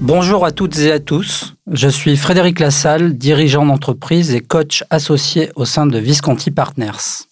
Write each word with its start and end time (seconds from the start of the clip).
Bonjour 0.00 0.44
à 0.44 0.52
toutes 0.52 0.78
et 0.78 0.92
à 0.92 1.00
tous. 1.00 1.54
Je 1.72 1.88
suis 1.88 2.16
Frédéric 2.16 2.60
Lassalle, 2.60 3.16
dirigeant 3.16 3.64
d'entreprise 3.64 4.34
et 4.34 4.40
coach 4.40 4.84
associé 4.90 5.50
au 5.56 5.64
sein 5.64 5.86
de 5.86 5.98
Visconti 5.98 6.50
Partners. 6.50 7.24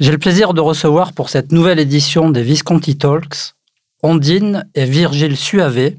J'ai 0.00 0.10
le 0.10 0.18
plaisir 0.18 0.54
de 0.54 0.60
recevoir 0.60 1.12
pour 1.12 1.28
cette 1.28 1.52
nouvelle 1.52 1.78
édition 1.78 2.30
des 2.30 2.42
Visconti 2.42 2.98
Talks 2.98 3.54
Ondine 4.02 4.68
et 4.74 4.84
Virgile 4.84 5.36
Suave, 5.36 5.92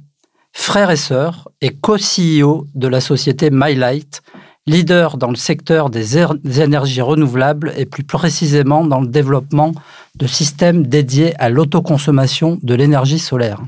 frères 0.52 0.92
et 0.92 0.98
sœurs 0.98 1.50
et 1.62 1.70
co-CEO 1.70 2.68
de 2.76 2.88
la 2.88 3.02
société 3.02 3.50
MyLight, 3.50 4.22
leader 4.68 5.18
dans 5.18 5.30
le 5.30 5.36
secteur 5.36 5.90
des, 5.90 6.18
énergies 6.62 7.02
renouvelables 7.02 7.74
et 7.78 7.86
plus 7.86 8.04
précisément 8.04 8.86
dans 8.86 9.02
le 9.02 9.08
développement 9.08 9.74
de 10.16 10.28
systèmes 10.28 10.86
dédiés 10.86 11.34
à 11.40 11.50
l'autoconsommation 11.50 12.60
de 12.62 12.74
l'énergie 12.76 13.20
solaire. 13.20 13.62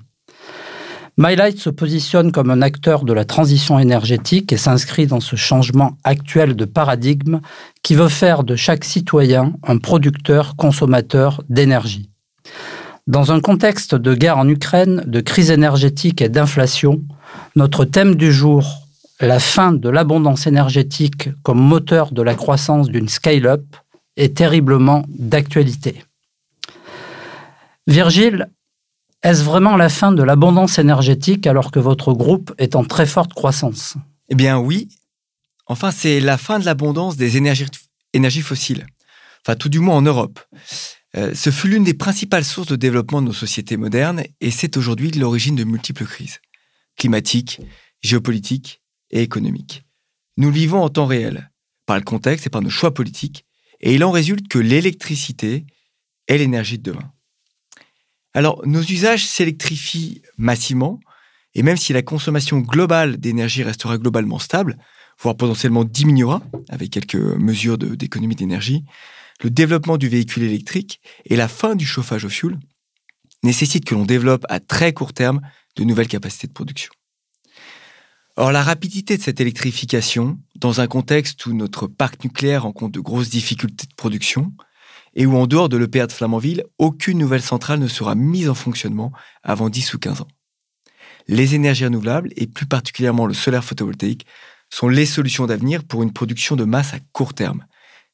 MyLight 1.23 1.59
se 1.59 1.69
positionne 1.69 2.31
comme 2.31 2.49
un 2.49 2.63
acteur 2.63 3.03
de 3.03 3.13
la 3.13 3.25
transition 3.25 3.77
énergétique 3.77 4.51
et 4.51 4.57
s'inscrit 4.57 5.05
dans 5.05 5.19
ce 5.19 5.35
changement 5.35 5.95
actuel 6.03 6.55
de 6.55 6.65
paradigme 6.65 7.41
qui 7.83 7.93
veut 7.93 8.09
faire 8.09 8.43
de 8.43 8.55
chaque 8.55 8.83
citoyen 8.83 9.53
un 9.61 9.77
producteur 9.77 10.55
consommateur 10.55 11.43
d'énergie. 11.47 12.09
Dans 13.05 13.31
un 13.31 13.39
contexte 13.39 13.93
de 13.93 14.15
guerre 14.15 14.39
en 14.39 14.47
Ukraine, 14.49 15.03
de 15.05 15.21
crise 15.21 15.51
énergétique 15.51 16.23
et 16.23 16.29
d'inflation, 16.29 17.03
notre 17.55 17.85
thème 17.85 18.15
du 18.15 18.31
jour, 18.31 18.87
la 19.19 19.37
fin 19.37 19.73
de 19.73 19.89
l'abondance 19.89 20.47
énergétique 20.47 21.29
comme 21.43 21.59
moteur 21.59 22.13
de 22.13 22.23
la 22.23 22.33
croissance 22.33 22.89
d'une 22.89 23.09
scale-up, 23.09 23.63
est 24.17 24.37
terriblement 24.37 25.05
d'actualité. 25.07 26.03
Virgile 27.85 28.49
est-ce 29.23 29.43
vraiment 29.43 29.75
la 29.75 29.89
fin 29.89 30.11
de 30.11 30.23
l'abondance 30.23 30.79
énergétique 30.79 31.45
alors 31.45 31.71
que 31.71 31.79
votre 31.79 32.13
groupe 32.13 32.53
est 32.57 32.75
en 32.75 32.83
très 32.83 33.05
forte 33.05 33.33
croissance? 33.33 33.95
Eh 34.29 34.35
bien 34.35 34.57
oui. 34.57 34.89
Enfin, 35.67 35.91
c'est 35.91 36.19
la 36.19 36.37
fin 36.37 36.59
de 36.59 36.65
l'abondance 36.65 37.17
des 37.17 37.37
énergies, 37.37 38.41
fossiles. 38.41 38.85
Enfin, 39.45 39.55
tout 39.55 39.69
du 39.69 39.79
moins 39.79 39.95
en 39.95 40.01
Europe. 40.01 40.39
Euh, 41.15 41.33
ce 41.33 41.49
fut 41.49 41.67
l'une 41.67 41.83
des 41.83 41.93
principales 41.93 42.45
sources 42.45 42.67
de 42.67 42.75
développement 42.75 43.21
de 43.21 43.27
nos 43.27 43.33
sociétés 43.33 43.77
modernes 43.77 44.23
et 44.39 44.51
c'est 44.51 44.77
aujourd'hui 44.77 45.11
l'origine 45.11 45.55
de 45.55 45.63
multiples 45.63 46.05
crises 46.05 46.39
climatiques, 46.97 47.61
géopolitiques 48.01 48.81
et 49.11 49.21
économiques. 49.21 49.83
Nous 50.37 50.51
vivons 50.51 50.81
en 50.81 50.89
temps 50.89 51.05
réel, 51.05 51.51
par 51.85 51.97
le 51.97 52.03
contexte 52.03 52.47
et 52.47 52.49
par 52.49 52.61
nos 52.61 52.69
choix 52.69 52.93
politiques, 52.93 53.45
et 53.79 53.93
il 53.93 54.03
en 54.03 54.11
résulte 54.11 54.47
que 54.47 54.59
l'électricité 54.59 55.65
est 56.27 56.37
l'énergie 56.37 56.77
de 56.77 56.91
demain. 56.91 57.11
Alors, 58.33 58.61
nos 58.65 58.81
usages 58.81 59.25
s'électrifient 59.25 60.21
massivement, 60.37 60.99
et 61.53 61.63
même 61.63 61.77
si 61.77 61.91
la 61.91 62.01
consommation 62.01 62.59
globale 62.59 63.17
d'énergie 63.17 63.63
restera 63.63 63.97
globalement 63.97 64.39
stable, 64.39 64.77
voire 65.19 65.35
potentiellement 65.35 65.83
diminuera 65.83 66.41
avec 66.69 66.91
quelques 66.91 67.15
mesures 67.15 67.77
d'économie 67.77 68.35
d'énergie, 68.35 68.85
le 69.43 69.49
développement 69.49 69.97
du 69.97 70.07
véhicule 70.07 70.43
électrique 70.43 71.01
et 71.25 71.35
la 71.35 71.47
fin 71.47 71.75
du 71.75 71.85
chauffage 71.85 72.25
au 72.25 72.29
fioul 72.29 72.59
nécessitent 73.43 73.85
que 73.85 73.95
l'on 73.95 74.05
développe 74.05 74.45
à 74.49 74.59
très 74.59 74.93
court 74.93 75.13
terme 75.13 75.41
de 75.75 75.83
nouvelles 75.83 76.07
capacités 76.07 76.47
de 76.47 76.53
production. 76.53 76.91
Or, 78.37 78.51
la 78.51 78.63
rapidité 78.63 79.17
de 79.17 79.21
cette 79.21 79.41
électrification, 79.41 80.39
dans 80.55 80.79
un 80.79 80.87
contexte 80.87 81.45
où 81.45 81.53
notre 81.53 81.87
parc 81.87 82.23
nucléaire 82.23 82.63
rencontre 82.63 82.93
de 82.93 82.99
grosses 82.99 83.29
difficultés 83.29 83.87
de 83.87 83.95
production, 83.95 84.53
et 85.15 85.25
où 85.25 85.35
en 85.35 85.47
dehors 85.47 85.69
de 85.69 85.77
l'EPR 85.77 86.07
de 86.07 86.11
Flamanville, 86.11 86.63
aucune 86.77 87.17
nouvelle 87.17 87.41
centrale 87.41 87.79
ne 87.79 87.87
sera 87.87 88.15
mise 88.15 88.49
en 88.49 88.55
fonctionnement 88.55 89.11
avant 89.43 89.69
10 89.69 89.93
ou 89.93 89.99
15 89.99 90.21
ans. 90.21 90.27
Les 91.27 91.55
énergies 91.55 91.85
renouvelables, 91.85 92.29
et 92.35 92.47
plus 92.47 92.65
particulièrement 92.65 93.25
le 93.25 93.33
solaire 93.33 93.63
photovoltaïque, 93.63 94.25
sont 94.69 94.87
les 94.87 95.05
solutions 95.05 95.45
d'avenir 95.45 95.83
pour 95.83 96.03
une 96.03 96.13
production 96.13 96.55
de 96.55 96.63
masse 96.63 96.93
à 96.93 96.99
court 97.11 97.33
terme, 97.33 97.65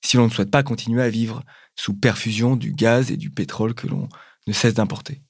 si 0.04 0.18
l'on 0.18 0.26
ne 0.26 0.32
souhaite 0.32 0.52
pas 0.52 0.64
continuer 0.64 1.04
à 1.04 1.10
vivre 1.10 1.44
sous 1.76 1.94
perfusion 1.94 2.56
du 2.56 2.74
gaz 2.74 3.12
et 3.12 3.18
du 3.18 3.30
pétrole 3.30 3.74
que 3.74 3.88
l'on 3.88 4.10
ne 4.48 4.54
cesse 4.54 4.74
d'importer. 4.74 5.22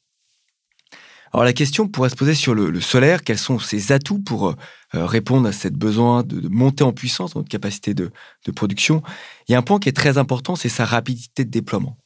Alors 1.33 1.43
la 1.43 1.53
question 1.53 1.87
pourrait 1.87 2.09
se 2.09 2.15
poser 2.15 2.33
sur 2.33 2.55
le, 2.55 2.81
solaire, 2.81 3.23
quels 3.23 3.37
sont 3.37 3.59
ses 3.59 3.91
atouts 3.91 4.19
pour 4.19 4.49
euh, 4.49 4.55
répondre 4.93 5.47
à 5.47 5.51
ce 5.51 5.67
besoin 5.67 6.23
de, 6.23 6.47
monter 6.47 6.83
en 6.83 6.93
puissance, 6.93 7.35
notre 7.35 7.49
capacité 7.49 7.93
de, 7.93 8.11
production? 8.55 9.01
Il 9.47 9.51
y 9.51 9.55
a 9.55 9.57
un 9.57 9.61
point 9.61 9.79
qui 9.79 9.89
est 9.89 9.95
très 9.95 10.17
important, 10.17 10.55
c'est 10.55 10.69
sa 10.69 10.85
rapidité 10.85 11.45
de 11.45 11.49
déploiement. 11.49 11.97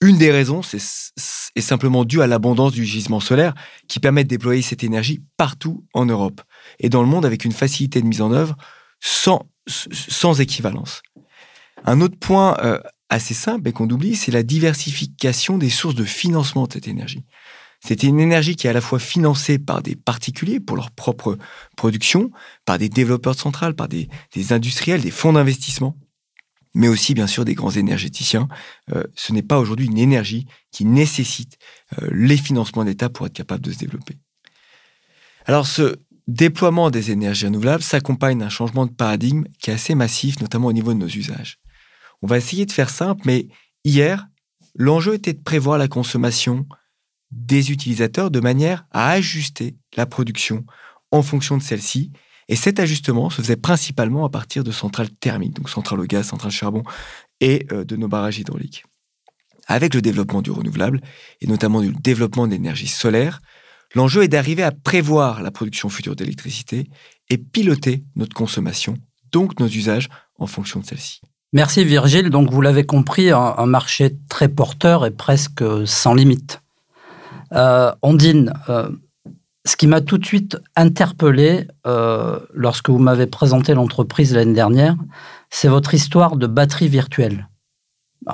Une 0.00 0.16
des 0.16 0.30
raisons 0.30 0.62
c'est, 0.62 0.78
est 1.56 1.60
simplement 1.60 2.04
due 2.04 2.22
à 2.22 2.28
l'abondance 2.28 2.72
du 2.72 2.84
gisement 2.84 3.18
solaire 3.18 3.54
qui 3.88 3.98
permet 3.98 4.22
de 4.22 4.28
déployer 4.28 4.62
cette 4.62 4.84
énergie 4.84 5.24
partout 5.36 5.84
en 5.92 6.06
Europe 6.06 6.40
et 6.78 6.88
dans 6.88 7.02
le 7.02 7.08
monde 7.08 7.26
avec 7.26 7.44
une 7.44 7.52
facilité 7.52 8.00
de 8.00 8.06
mise 8.06 8.22
en 8.22 8.30
œuvre 8.30 8.56
sans, 9.00 9.48
sans 9.66 10.40
équivalence. 10.40 11.02
Un 11.84 12.00
autre 12.00 12.16
point 12.18 12.56
euh, 12.62 12.78
assez 13.08 13.34
simple 13.34 13.68
et 13.68 13.72
qu'on 13.72 13.88
oublie, 13.88 14.16
c'est 14.16 14.32
la 14.32 14.42
diversification 14.42 15.58
des 15.58 15.70
sources 15.70 15.94
de 15.94 16.04
financement 16.04 16.66
de 16.66 16.74
cette 16.74 16.88
énergie. 16.88 17.24
C'était 17.80 18.08
une 18.08 18.20
énergie 18.20 18.56
qui 18.56 18.66
est 18.66 18.70
à 18.70 18.74
la 18.74 18.80
fois 18.80 18.98
financée 18.98 19.58
par 19.58 19.82
des 19.82 19.94
particuliers 19.94 20.60
pour 20.60 20.76
leur 20.76 20.90
propre 20.90 21.38
production, 21.76 22.30
par 22.64 22.78
des 22.78 22.88
développeurs 22.88 23.36
centrales, 23.38 23.74
par 23.74 23.88
des, 23.88 24.08
industriels, 24.50 25.00
des 25.00 25.10
fonds 25.10 25.32
d'investissement, 25.32 25.96
mais 26.74 26.88
aussi 26.88 27.14
bien 27.14 27.26
sûr 27.26 27.44
des 27.44 27.54
grands 27.54 27.70
énergéticiens. 27.70 28.48
Euh, 28.94 29.04
ce 29.14 29.32
n'est 29.32 29.42
pas 29.42 29.58
aujourd'hui 29.58 29.86
une 29.86 29.98
énergie 29.98 30.46
qui 30.72 30.84
nécessite 30.84 31.56
euh, 32.02 32.08
les 32.12 32.36
financements 32.36 32.84
d'État 32.84 33.08
pour 33.08 33.26
être 33.26 33.32
capable 33.32 33.64
de 33.64 33.72
se 33.72 33.78
développer. 33.78 34.18
Alors 35.46 35.66
ce 35.66 35.96
déploiement 36.26 36.90
des 36.90 37.10
énergies 37.10 37.46
renouvelables 37.46 37.82
s'accompagne 37.82 38.38
d'un 38.38 38.50
changement 38.50 38.86
de 38.86 38.92
paradigme 38.92 39.44
qui 39.60 39.70
est 39.70 39.74
assez 39.74 39.94
massif, 39.94 40.40
notamment 40.40 40.68
au 40.68 40.72
niveau 40.72 40.92
de 40.92 40.98
nos 40.98 41.08
usages. 41.08 41.58
On 42.22 42.26
va 42.26 42.36
essayer 42.36 42.66
de 42.66 42.72
faire 42.72 42.90
simple, 42.90 43.22
mais 43.24 43.48
hier, 43.84 44.26
l'enjeu 44.74 45.14
était 45.14 45.32
de 45.32 45.42
prévoir 45.42 45.78
la 45.78 45.88
consommation 45.88 46.66
des 47.30 47.70
utilisateurs 47.70 48.30
de 48.30 48.40
manière 48.40 48.86
à 48.90 49.10
ajuster 49.10 49.76
la 49.96 50.06
production 50.06 50.64
en 51.10 51.22
fonction 51.22 51.56
de 51.56 51.62
celle-ci. 51.62 52.12
Et 52.48 52.56
cet 52.56 52.80
ajustement 52.80 53.28
se 53.28 53.42
faisait 53.42 53.56
principalement 53.56 54.24
à 54.24 54.30
partir 54.30 54.64
de 54.64 54.72
centrales 54.72 55.10
thermiques, 55.10 55.54
donc 55.54 55.68
centrales 55.68 56.00
au 56.00 56.06
gaz, 56.06 56.28
centrales 56.28 56.50
charbon 56.50 56.82
et 57.40 57.66
euh, 57.72 57.84
de 57.84 57.96
nos 57.96 58.08
barrages 58.08 58.38
hydrauliques. 58.38 58.84
Avec 59.66 59.94
le 59.94 60.00
développement 60.00 60.40
du 60.40 60.50
renouvelable 60.50 61.02
et 61.42 61.46
notamment 61.46 61.82
du 61.82 61.92
développement 61.92 62.46
de 62.46 62.52
l'énergie 62.52 62.88
solaire, 62.88 63.40
l'enjeu 63.94 64.22
est 64.22 64.28
d'arriver 64.28 64.62
à 64.62 64.72
prévoir 64.72 65.42
la 65.42 65.50
production 65.50 65.90
future 65.90 66.16
d'électricité 66.16 66.88
et 67.28 67.36
piloter 67.36 68.02
notre 68.16 68.34
consommation, 68.34 68.96
donc 69.30 69.60
nos 69.60 69.68
usages 69.68 70.08
en 70.38 70.46
fonction 70.46 70.80
de 70.80 70.86
celle-ci. 70.86 71.20
Merci 71.52 71.84
Virgile. 71.84 72.30
Donc 72.30 72.50
vous 72.50 72.62
l'avez 72.62 72.86
compris, 72.86 73.30
un 73.30 73.66
marché 73.66 74.16
très 74.28 74.48
porteur 74.48 75.04
et 75.04 75.10
presque 75.10 75.62
sans 75.86 76.14
limite. 76.14 76.62
Euh, 77.52 77.92
Ondine, 78.02 78.52
euh, 78.68 78.88
ce 79.64 79.76
qui 79.76 79.86
m'a 79.86 80.00
tout 80.00 80.18
de 80.18 80.24
suite 80.24 80.58
interpellé 80.76 81.66
euh, 81.86 82.38
lorsque 82.54 82.90
vous 82.90 82.98
m'avez 82.98 83.26
présenté 83.26 83.74
l'entreprise 83.74 84.34
l'année 84.34 84.54
dernière, 84.54 84.96
c'est 85.50 85.68
votre 85.68 85.94
histoire 85.94 86.36
de 86.36 86.46
batterie 86.46 86.88
virtuelle. 86.88 87.48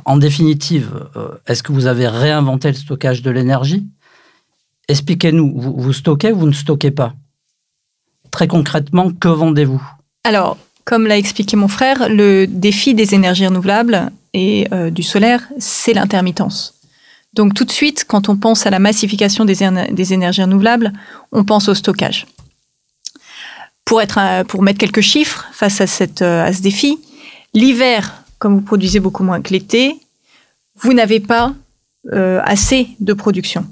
En 0.07 0.17
définitive, 0.17 1.09
est-ce 1.47 1.63
que 1.63 1.71
vous 1.71 1.87
avez 1.87 2.09
réinventé 2.09 2.69
le 2.69 2.75
stockage 2.75 3.23
de 3.23 3.31
l'énergie? 3.31 3.87
Expliquez-nous, 4.89 5.53
vous, 5.57 5.75
vous, 5.77 5.93
stockez 5.93 6.33
ou 6.33 6.39
vous 6.39 6.47
ne 6.47 6.53
stockez 6.53 6.91
pas? 6.91 7.15
Très 8.31 8.49
concrètement, 8.49 9.13
que 9.13 9.29
vendez-vous? 9.29 9.83
Alors, 10.25 10.57
comme 10.85 11.07
l'a 11.07 11.17
expliqué 11.17 11.57
mon 11.57 11.69
frère, 11.69 12.09
le 12.09 12.47
défi 12.47 12.95
des 12.95 13.15
énergies 13.15 13.47
renouvelables 13.47 14.11
et 14.33 14.69
du 14.91 15.05
solaire, 15.05 15.47
c'est 15.59 15.93
l'intermittence. 15.93 16.74
Donc 17.35 17.55
tout 17.55 17.65
de 17.65 17.71
suite, 17.71 18.05
quand 18.07 18.29
on 18.29 18.37
pense 18.37 18.67
à 18.67 18.71
la 18.71 18.79
massification 18.79 19.45
des, 19.45 19.63
énergies 20.13 20.43
renouvelables, 20.43 20.93
on 21.33 21.45
pense 21.45 21.69
au 21.69 21.75
stockage. 21.75 22.27
Pour, 23.85 24.01
pour 24.49 24.63
mettre 24.63 24.79
quelques 24.79 25.01
chiffres 25.01 25.47
face 25.53 25.81
à, 25.81 25.87
cette, 25.87 26.23
à 26.23 26.53
ce 26.53 26.63
défi, 26.63 26.99
l'hiver, 27.53 28.25
comme 28.39 28.55
vous 28.55 28.63
produisez 28.63 29.01
beaucoup 29.01 29.25
moins 29.25 29.43
que 29.43 29.53
l'été, 29.53 29.97
vous 30.77 30.93
n'avez 30.93 31.21
pas 31.21 31.55
euh, 32.13 32.41
assez 32.45 32.89
de 33.01 33.13
production. 33.13 33.67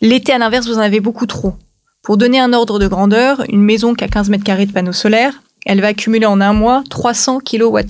L'été, 0.00 0.32
à 0.32 0.38
l'inverse, 0.38 0.66
vous 0.66 0.78
en 0.78 0.82
avez 0.82 1.00
beaucoup 1.00 1.26
trop. 1.26 1.54
Pour 2.02 2.16
donner 2.16 2.38
un 2.38 2.52
ordre 2.52 2.78
de 2.78 2.86
grandeur, 2.86 3.44
une 3.48 3.62
maison 3.62 3.94
qui 3.94 4.04
a 4.04 4.08
15 4.08 4.28
mètres 4.28 4.44
carrés 4.44 4.66
de 4.66 4.72
panneaux 4.72 4.92
solaires 4.92 5.40
elle 5.66 5.80
va 5.80 5.88
accumuler 5.88 6.26
en 6.26 6.40
un 6.40 6.52
mois 6.52 6.82
300 6.88 7.40
kWh 7.40 7.82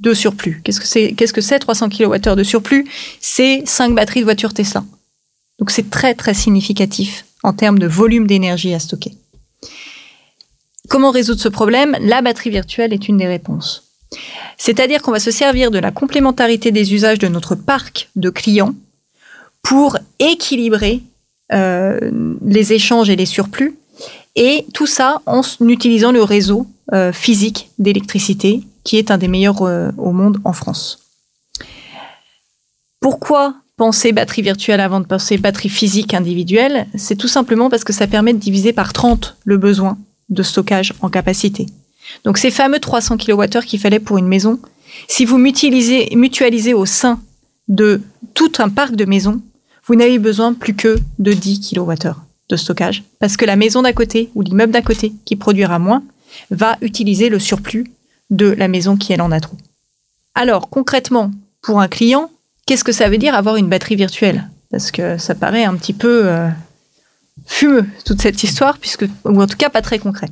de 0.00 0.14
surplus. 0.14 0.60
Qu'est-ce 0.62 0.80
que 0.80 0.86
c'est 0.86 1.12
Qu'est-ce 1.12 1.32
que 1.32 1.40
c'est 1.40 1.58
300 1.58 1.88
kWh 1.88 2.34
de 2.36 2.42
surplus? 2.42 2.86
C'est 3.20 3.62
5 3.64 3.94
batteries 3.94 4.20
de 4.20 4.24
voitures 4.24 4.54
Tesla. 4.54 4.84
Donc 5.58 5.70
c'est 5.70 5.90
très 5.90 6.14
très 6.14 6.34
significatif 6.34 7.24
en 7.42 7.52
termes 7.52 7.78
de 7.78 7.86
volume 7.86 8.26
d'énergie 8.26 8.74
à 8.74 8.78
stocker. 8.78 9.14
Comment 10.88 11.10
résoudre 11.10 11.40
ce 11.40 11.48
problème? 11.48 11.96
La 12.00 12.22
batterie 12.22 12.50
virtuelle 12.50 12.92
est 12.92 13.08
une 13.08 13.16
des 13.16 13.26
réponses. 13.26 13.84
C'est-à-dire 14.56 15.02
qu'on 15.02 15.10
va 15.10 15.20
se 15.20 15.30
servir 15.30 15.70
de 15.70 15.78
la 15.78 15.90
complémentarité 15.90 16.70
des 16.70 16.94
usages 16.94 17.18
de 17.18 17.28
notre 17.28 17.54
parc 17.54 18.08
de 18.16 18.30
clients 18.30 18.74
pour 19.62 19.98
équilibrer 20.20 21.02
euh, 21.52 21.98
les 22.44 22.72
échanges 22.72 23.10
et 23.10 23.16
les 23.16 23.26
surplus, 23.26 23.76
et 24.36 24.66
tout 24.74 24.86
ça 24.86 25.22
en 25.26 25.42
utilisant 25.60 26.12
le 26.12 26.22
réseau 26.22 26.66
euh, 26.92 27.12
physique 27.12 27.70
d'électricité, 27.78 28.62
qui 28.86 28.96
est 28.98 29.10
un 29.10 29.18
des 29.18 29.28
meilleurs 29.28 29.62
euh, 29.62 29.90
au 29.98 30.12
monde 30.12 30.38
en 30.44 30.52
France. 30.52 31.00
Pourquoi 33.00 33.56
penser 33.76 34.12
batterie 34.12 34.42
virtuelle 34.42 34.80
avant 34.80 35.00
de 35.00 35.06
penser 35.06 35.36
batterie 35.38 35.68
physique 35.68 36.14
individuelle? 36.14 36.86
C'est 36.94 37.16
tout 37.16 37.28
simplement 37.28 37.68
parce 37.68 37.84
que 37.84 37.92
ça 37.92 38.06
permet 38.06 38.32
de 38.32 38.38
diviser 38.38 38.72
par 38.72 38.92
30 38.92 39.36
le 39.44 39.58
besoin 39.58 39.98
de 40.28 40.42
stockage 40.42 40.94
en 41.02 41.10
capacité. 41.10 41.66
Donc 42.24 42.38
ces 42.38 42.52
fameux 42.52 42.78
300 42.78 43.16
kWh 43.18 43.64
qu'il 43.66 43.80
fallait 43.80 43.98
pour 43.98 44.18
une 44.18 44.28
maison, 44.28 44.60
si 45.08 45.24
vous 45.24 45.36
mutualisez, 45.36 46.08
mutualisez 46.14 46.72
au 46.72 46.86
sein 46.86 47.20
de 47.66 48.00
tout 48.34 48.52
un 48.60 48.68
parc 48.68 48.94
de 48.94 49.04
maisons, 49.04 49.42
vous 49.86 49.96
n'avez 49.96 50.20
besoin 50.20 50.54
plus 50.54 50.74
que 50.74 50.96
de 51.18 51.32
10 51.32 51.72
kWh 51.72 52.14
de 52.48 52.56
stockage, 52.56 53.02
parce 53.18 53.36
que 53.36 53.44
la 53.44 53.56
maison 53.56 53.82
d'à 53.82 53.92
côté 53.92 54.30
ou 54.36 54.42
l'immeuble 54.42 54.72
d'à 54.72 54.82
côté 54.82 55.12
qui 55.24 55.34
produira 55.34 55.80
moins 55.80 56.04
va 56.52 56.76
utiliser 56.80 57.28
le 57.28 57.40
surplus 57.40 57.90
de 58.30 58.46
la 58.46 58.68
maison 58.68 58.96
qui 58.96 59.12
elle 59.12 59.22
en 59.22 59.32
a 59.32 59.40
trop. 59.40 59.56
Alors 60.34 60.68
concrètement, 60.68 61.30
pour 61.62 61.80
un 61.80 61.88
client, 61.88 62.30
qu'est-ce 62.66 62.84
que 62.84 62.92
ça 62.92 63.08
veut 63.08 63.18
dire 63.18 63.34
avoir 63.34 63.56
une 63.56 63.68
batterie 63.68 63.96
virtuelle? 63.96 64.48
Parce 64.70 64.90
que 64.90 65.18
ça 65.18 65.34
paraît 65.34 65.64
un 65.64 65.76
petit 65.76 65.92
peu 65.92 66.28
euh, 66.28 66.48
fumeux 67.46 67.86
toute 68.04 68.20
cette 68.20 68.42
histoire, 68.42 68.78
puisque 68.78 69.06
ou 69.24 69.40
en 69.40 69.46
tout 69.46 69.56
cas 69.56 69.70
pas 69.70 69.82
très 69.82 69.98
concret. 69.98 70.28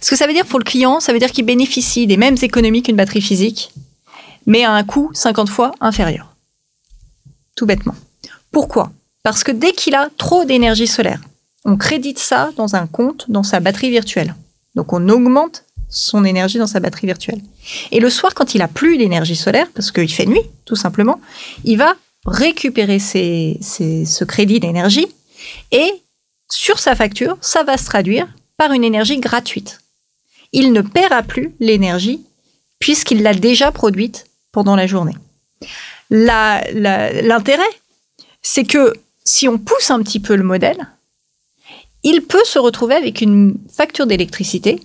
Ce 0.00 0.10
que 0.10 0.16
ça 0.16 0.26
veut 0.26 0.32
dire 0.32 0.46
pour 0.46 0.58
le 0.58 0.64
client, 0.64 1.00
ça 1.00 1.12
veut 1.12 1.18
dire 1.18 1.30
qu'il 1.30 1.44
bénéficie 1.44 2.06
des 2.06 2.16
mêmes 2.16 2.36
économies 2.40 2.82
qu'une 2.82 2.96
batterie 2.96 3.22
physique, 3.22 3.72
mais 4.46 4.64
à 4.64 4.72
un 4.72 4.84
coût 4.84 5.10
50 5.12 5.48
fois 5.48 5.72
inférieur. 5.80 6.34
Tout 7.56 7.66
bêtement. 7.66 7.94
Pourquoi? 8.50 8.90
Parce 9.22 9.44
que 9.44 9.52
dès 9.52 9.72
qu'il 9.72 9.94
a 9.94 10.08
trop 10.16 10.44
d'énergie 10.44 10.86
solaire, 10.86 11.20
on 11.64 11.76
crédite 11.76 12.18
ça 12.18 12.50
dans 12.56 12.74
un 12.74 12.86
compte 12.86 13.26
dans 13.28 13.42
sa 13.42 13.60
batterie 13.60 13.90
virtuelle. 13.90 14.34
Donc 14.74 14.92
on 14.92 15.08
augmente 15.08 15.64
son 15.90 16.24
énergie 16.24 16.58
dans 16.58 16.66
sa 16.66 16.80
batterie 16.80 17.06
virtuelle. 17.06 17.40
Et 17.90 18.00
le 18.00 18.08
soir, 18.08 18.34
quand 18.34 18.54
il 18.54 18.62
a 18.62 18.68
plus 18.68 18.96
d'énergie 18.96 19.36
solaire, 19.36 19.66
parce 19.74 19.90
qu'il 19.90 20.10
fait 20.10 20.26
nuit, 20.26 20.42
tout 20.64 20.76
simplement, 20.76 21.20
il 21.64 21.76
va 21.76 21.94
récupérer 22.26 22.98
ce 22.98 24.24
crédit 24.24 24.60
d'énergie 24.60 25.08
et 25.72 25.90
sur 26.48 26.78
sa 26.78 26.94
facture, 26.94 27.36
ça 27.40 27.62
va 27.62 27.76
se 27.76 27.84
traduire 27.84 28.28
par 28.56 28.72
une 28.72 28.84
énergie 28.84 29.18
gratuite. 29.18 29.80
Il 30.52 30.72
ne 30.72 30.80
paiera 30.80 31.22
plus 31.22 31.54
l'énergie 31.60 32.20
puisqu'il 32.78 33.22
l'a 33.22 33.34
déjà 33.34 33.72
produite 33.72 34.26
pendant 34.52 34.76
la 34.76 34.86
journée. 34.86 35.16
L'intérêt, 36.10 37.62
c'est 38.42 38.64
que 38.64 38.94
si 39.24 39.48
on 39.48 39.58
pousse 39.58 39.90
un 39.90 40.02
petit 40.02 40.20
peu 40.20 40.34
le 40.34 40.42
modèle, 40.42 40.88
il 42.02 42.22
peut 42.22 42.44
se 42.44 42.58
retrouver 42.58 42.94
avec 42.94 43.20
une 43.20 43.56
facture 43.70 44.06
d'électricité 44.06 44.80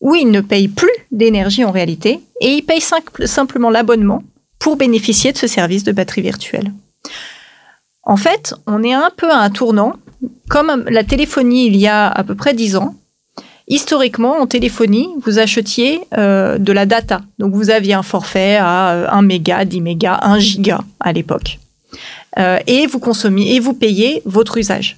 où 0.00 0.14
il 0.14 0.30
ne 0.30 0.40
paye 0.40 0.68
plus 0.68 0.88
d'énergie 1.10 1.64
en 1.64 1.70
réalité 1.70 2.20
et 2.40 2.54
il 2.54 2.62
paye 2.62 2.82
simplement 3.24 3.70
l'abonnement 3.70 4.22
pour 4.58 4.76
bénéficier 4.76 5.32
de 5.32 5.38
ce 5.38 5.46
service 5.46 5.84
de 5.84 5.92
batterie 5.92 6.22
virtuelle. 6.22 6.72
En 8.02 8.16
fait, 8.16 8.54
on 8.66 8.82
est 8.82 8.92
un 8.92 9.10
peu 9.16 9.30
à 9.30 9.38
un 9.38 9.50
tournant, 9.50 9.94
comme 10.48 10.84
la 10.88 11.04
téléphonie 11.04 11.66
il 11.66 11.76
y 11.76 11.86
a 11.86 12.08
à 12.08 12.24
peu 12.24 12.34
près 12.34 12.54
10 12.54 12.76
ans. 12.76 12.94
Historiquement, 13.68 14.38
en 14.40 14.46
téléphonie, 14.46 15.08
vous 15.24 15.38
achetiez 15.38 16.00
euh, 16.18 16.58
de 16.58 16.72
la 16.72 16.86
data. 16.86 17.20
Donc, 17.38 17.54
vous 17.54 17.70
aviez 17.70 17.94
un 17.94 18.02
forfait 18.02 18.56
à 18.56 19.14
1 19.14 19.22
méga, 19.22 19.64
10 19.64 19.80
mégas, 19.80 20.18
1 20.22 20.38
giga 20.40 20.80
à 20.98 21.12
l'époque. 21.12 21.60
Euh, 22.38 22.58
et 22.66 22.86
vous 22.86 22.98
consommiez 22.98 23.54
et 23.54 23.60
vous 23.60 23.74
payez 23.74 24.22
votre 24.24 24.56
usage. 24.56 24.96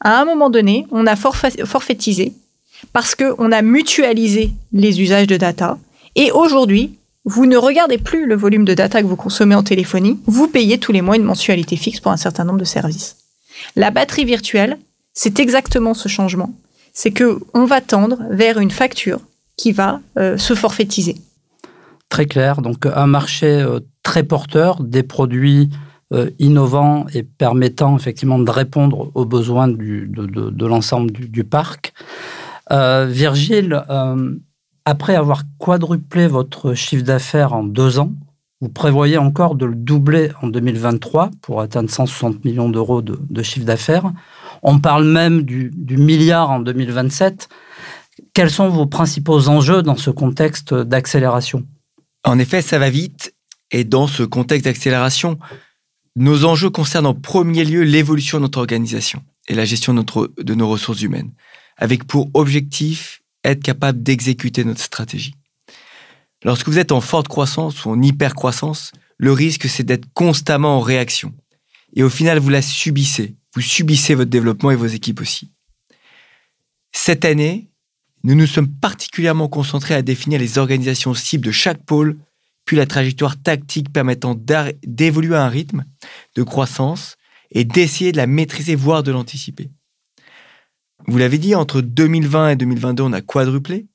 À 0.00 0.20
un 0.20 0.24
moment 0.26 0.50
donné, 0.50 0.86
on 0.90 1.06
a 1.06 1.16
forfaitisé 1.16 2.34
parce 2.92 3.14
qu'on 3.14 3.52
a 3.52 3.62
mutualisé 3.62 4.52
les 4.72 5.00
usages 5.00 5.26
de 5.26 5.36
data. 5.36 5.78
Et 6.14 6.30
aujourd'hui, 6.30 6.98
vous 7.24 7.46
ne 7.46 7.56
regardez 7.56 7.98
plus 7.98 8.26
le 8.26 8.36
volume 8.36 8.64
de 8.64 8.74
data 8.74 9.02
que 9.02 9.06
vous 9.06 9.16
consommez 9.16 9.54
en 9.54 9.62
téléphonie, 9.62 10.18
vous 10.26 10.48
payez 10.48 10.78
tous 10.78 10.92
les 10.92 11.02
mois 11.02 11.16
une 11.16 11.24
mensualité 11.24 11.76
fixe 11.76 12.00
pour 12.00 12.12
un 12.12 12.16
certain 12.16 12.44
nombre 12.44 12.60
de 12.60 12.64
services. 12.64 13.16
La 13.74 13.90
batterie 13.90 14.24
virtuelle, 14.24 14.78
c'est 15.12 15.40
exactement 15.40 15.94
ce 15.94 16.08
changement. 16.08 16.54
C'est 16.92 17.10
que 17.10 17.40
on 17.52 17.64
va 17.64 17.80
tendre 17.80 18.18
vers 18.30 18.58
une 18.58 18.70
facture 18.70 19.20
qui 19.56 19.72
va 19.72 20.00
euh, 20.18 20.38
se 20.38 20.54
forfaitiser. 20.54 21.16
Très 22.08 22.26
clair. 22.26 22.62
Donc 22.62 22.86
un 22.86 23.06
marché 23.06 23.46
euh, 23.46 23.80
très 24.02 24.22
porteur, 24.22 24.82
des 24.82 25.02
produits 25.02 25.70
euh, 26.12 26.30
innovant 26.38 27.06
et 27.12 27.24
permettant 27.24 27.96
effectivement 27.96 28.38
de 28.38 28.48
répondre 28.48 29.10
aux 29.14 29.24
besoins 29.24 29.66
de, 29.66 30.64
l'ensemble 30.64 31.10
du, 31.10 31.42
parc. 31.42 31.92
Euh, 32.72 33.06
Virgile, 33.06 33.84
euh, 33.90 34.36
après 34.84 35.14
avoir 35.14 35.42
quadruplé 35.58 36.26
votre 36.26 36.74
chiffre 36.74 37.04
d'affaires 37.04 37.52
en 37.52 37.62
deux 37.62 37.98
ans, 37.98 38.12
vous 38.60 38.68
prévoyez 38.70 39.18
encore 39.18 39.54
de 39.54 39.66
le 39.66 39.74
doubler 39.74 40.30
en 40.40 40.48
2023 40.48 41.30
pour 41.42 41.60
atteindre 41.60 41.90
160 41.90 42.44
millions 42.44 42.70
d'euros 42.70 43.02
de, 43.02 43.42
chiffre 43.42 43.66
d'affaires. 43.66 44.10
On 44.62 44.78
parle 44.78 45.04
même 45.04 45.42
du, 45.42 45.70
milliard 45.90 46.50
en 46.50 46.60
2027. 46.60 47.48
Quels 48.32 48.50
sont 48.50 48.70
vos 48.70 48.86
principaux 48.86 49.48
enjeux 49.48 49.82
dans 49.82 49.96
ce 49.96 50.10
contexte 50.10 50.72
d'accélération? 50.72 51.66
En 52.24 52.38
effet, 52.38 52.62
ça 52.62 52.78
va 52.78 52.88
vite. 52.88 53.34
Et 53.70 53.84
dans 53.84 54.06
ce 54.06 54.22
contexte 54.22 54.64
d'accélération, 54.64 55.38
nos 56.14 56.46
enjeux 56.46 56.70
concernent 56.70 57.06
en 57.06 57.14
premier 57.14 57.64
lieu 57.64 57.82
l'évolution 57.82 58.38
de 58.38 58.42
notre 58.42 58.58
organisation 58.58 59.22
et 59.48 59.54
la 59.54 59.66
gestion 59.66 59.92
de 59.92 60.54
nos 60.54 60.68
ressources 60.68 61.02
humaines, 61.02 61.32
avec 61.76 62.04
pour 62.04 62.30
objectif 62.34 63.22
être 63.44 63.62
capable 63.62 64.02
d'exécuter 64.02 64.64
notre 64.64 64.82
stratégie. 64.82 65.34
Lorsque 66.44 66.68
vous 66.68 66.78
êtes 66.78 66.92
en 66.92 67.00
forte 67.00 67.28
croissance 67.28 67.84
ou 67.84 67.90
en 67.90 68.02
hyper 68.02 68.34
croissance, 68.34 68.92
le 69.18 69.32
risque 69.32 69.68
c'est 69.68 69.84
d'être 69.84 70.06
constamment 70.14 70.76
en 70.76 70.80
réaction. 70.80 71.32
Et 71.94 72.02
au 72.02 72.10
final, 72.10 72.38
vous 72.38 72.50
la 72.50 72.62
subissez. 72.62 73.36
Vous 73.54 73.62
subissez 73.62 74.14
votre 74.14 74.30
développement 74.30 74.70
et 74.70 74.76
vos 74.76 74.86
équipes 74.86 75.20
aussi. 75.20 75.50
Cette 76.92 77.24
année, 77.24 77.70
nous 78.22 78.34
nous 78.34 78.46
sommes 78.46 78.68
particulièrement 78.68 79.48
concentrés 79.48 79.94
à 79.94 80.02
définir 80.02 80.38
les 80.38 80.58
organisations 80.58 81.14
cibles 81.14 81.46
de 81.46 81.52
chaque 81.52 81.84
pôle 81.84 82.18
puis 82.66 82.76
la 82.76 82.84
trajectoire 82.84 83.40
tactique 83.40 83.92
permettant 83.92 84.36
d'évoluer 84.84 85.36
à 85.36 85.44
un 85.44 85.48
rythme 85.48 85.84
de 86.34 86.42
croissance 86.42 87.16
et 87.52 87.64
d'essayer 87.64 88.12
de 88.12 88.16
la 88.16 88.26
maîtriser, 88.26 88.74
voire 88.74 89.02
de 89.02 89.12
l'anticiper. 89.12 89.70
Vous 91.06 91.18
l'avez 91.18 91.38
dit, 91.38 91.54
entre 91.54 91.80
2020 91.80 92.50
et 92.50 92.56
2022, 92.56 93.02
on 93.02 93.12
a 93.12 93.20
quadruplé, 93.20 93.86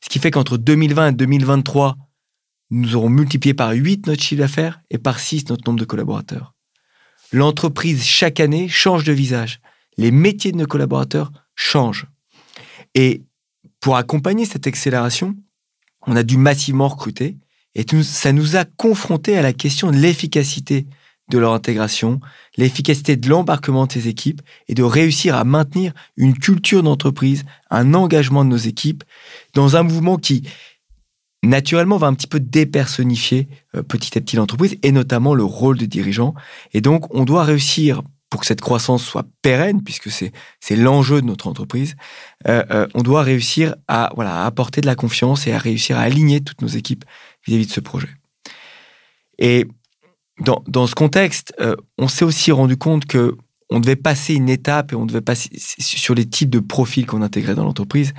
ce 0.00 0.08
qui 0.08 0.18
fait 0.18 0.30
qu'entre 0.30 0.56
2020 0.56 1.08
et 1.08 1.12
2023, 1.12 1.96
nous 2.70 2.96
aurons 2.96 3.10
multiplié 3.10 3.54
par 3.54 3.72
8 3.72 4.06
notre 4.06 4.22
chiffre 4.22 4.40
d'affaires 4.40 4.80
et 4.90 4.98
par 4.98 5.20
6 5.20 5.48
notre 5.48 5.68
nombre 5.68 5.80
de 5.80 5.84
collaborateurs. 5.84 6.54
L'entreprise, 7.32 8.04
chaque 8.04 8.40
année, 8.40 8.68
change 8.68 9.04
de 9.04 9.12
visage. 9.12 9.60
Les 9.96 10.10
métiers 10.10 10.52
de 10.52 10.56
nos 10.56 10.66
collaborateurs 10.66 11.32
changent. 11.54 12.06
Et 12.94 13.22
pour 13.80 13.96
accompagner 13.96 14.46
cette 14.46 14.66
accélération, 14.66 15.36
on 16.06 16.16
a 16.16 16.22
dû 16.22 16.36
massivement 16.36 16.88
recruter 16.88 17.36
et 17.74 17.84
ça 18.02 18.32
nous 18.32 18.56
a 18.56 18.64
confrontés 18.64 19.36
à 19.36 19.42
la 19.42 19.52
question 19.52 19.90
de 19.90 19.96
l'efficacité 19.96 20.86
de 21.30 21.38
leur 21.38 21.52
intégration, 21.52 22.20
l'efficacité 22.56 23.16
de 23.16 23.28
l'embarquement 23.28 23.86
de 23.86 23.92
ces 23.92 24.08
équipes 24.08 24.42
et 24.68 24.74
de 24.74 24.82
réussir 24.82 25.34
à 25.34 25.44
maintenir 25.44 25.92
une 26.16 26.36
culture 26.36 26.82
d'entreprise, 26.82 27.44
un 27.70 27.94
engagement 27.94 28.44
de 28.44 28.50
nos 28.50 28.56
équipes 28.56 29.04
dans 29.54 29.76
un 29.76 29.82
mouvement 29.82 30.16
qui, 30.16 30.42
naturellement, 31.42 31.96
va 31.96 32.08
un 32.08 32.14
petit 32.14 32.26
peu 32.26 32.40
dépersonnifier 32.40 33.48
euh, 33.74 33.82
petit 33.82 34.18
à 34.18 34.20
petit 34.20 34.36
l'entreprise 34.36 34.76
et 34.82 34.92
notamment 34.92 35.34
le 35.34 35.44
rôle 35.44 35.78
de 35.78 35.86
dirigeant. 35.86 36.34
Et 36.74 36.80
donc, 36.80 37.12
on 37.14 37.24
doit 37.24 37.44
réussir 37.44 38.02
pour 38.30 38.40
que 38.40 38.46
cette 38.46 38.60
croissance 38.60 39.04
soit 39.04 39.26
pérenne, 39.42 39.82
puisque 39.82 40.08
c'est 40.08 40.76
l'enjeu 40.76 41.20
de 41.20 41.26
notre 41.26 41.48
entreprise, 41.48 41.96
euh, 42.46 42.62
euh, 42.70 42.86
on 42.94 43.02
doit 43.02 43.22
réussir 43.22 43.74
à 43.88 44.12
voilà 44.14 44.46
apporter 44.46 44.80
de 44.80 44.86
la 44.86 44.94
confiance 44.94 45.48
et 45.48 45.52
à 45.52 45.58
réussir 45.58 45.98
à 45.98 46.02
aligner 46.02 46.40
toutes 46.40 46.62
nos 46.62 46.68
équipes 46.68 47.04
vis-à-vis 47.44 47.66
de 47.66 47.72
ce 47.72 47.80
projet. 47.80 48.08
Et 49.38 49.66
dans, 50.40 50.86
ce 50.86 50.94
contexte, 50.94 51.54
euh, 51.60 51.76
on 51.98 52.08
s'est 52.08 52.24
aussi 52.24 52.52
rendu 52.52 52.76
compte 52.76 53.04
que 53.04 53.36
on 53.72 53.78
devait 53.78 53.96
passer 53.96 54.34
une 54.34 54.48
étape 54.48 54.92
et 54.92 54.96
on 54.96 55.06
devait 55.06 55.20
passer 55.20 55.48
sur 55.56 56.14
les 56.14 56.28
types 56.28 56.50
de 56.50 56.58
profils 56.58 57.06
qu'on 57.06 57.22
intégrait 57.22 57.54
dans 57.54 57.64
l'entreprise. 57.64 58.14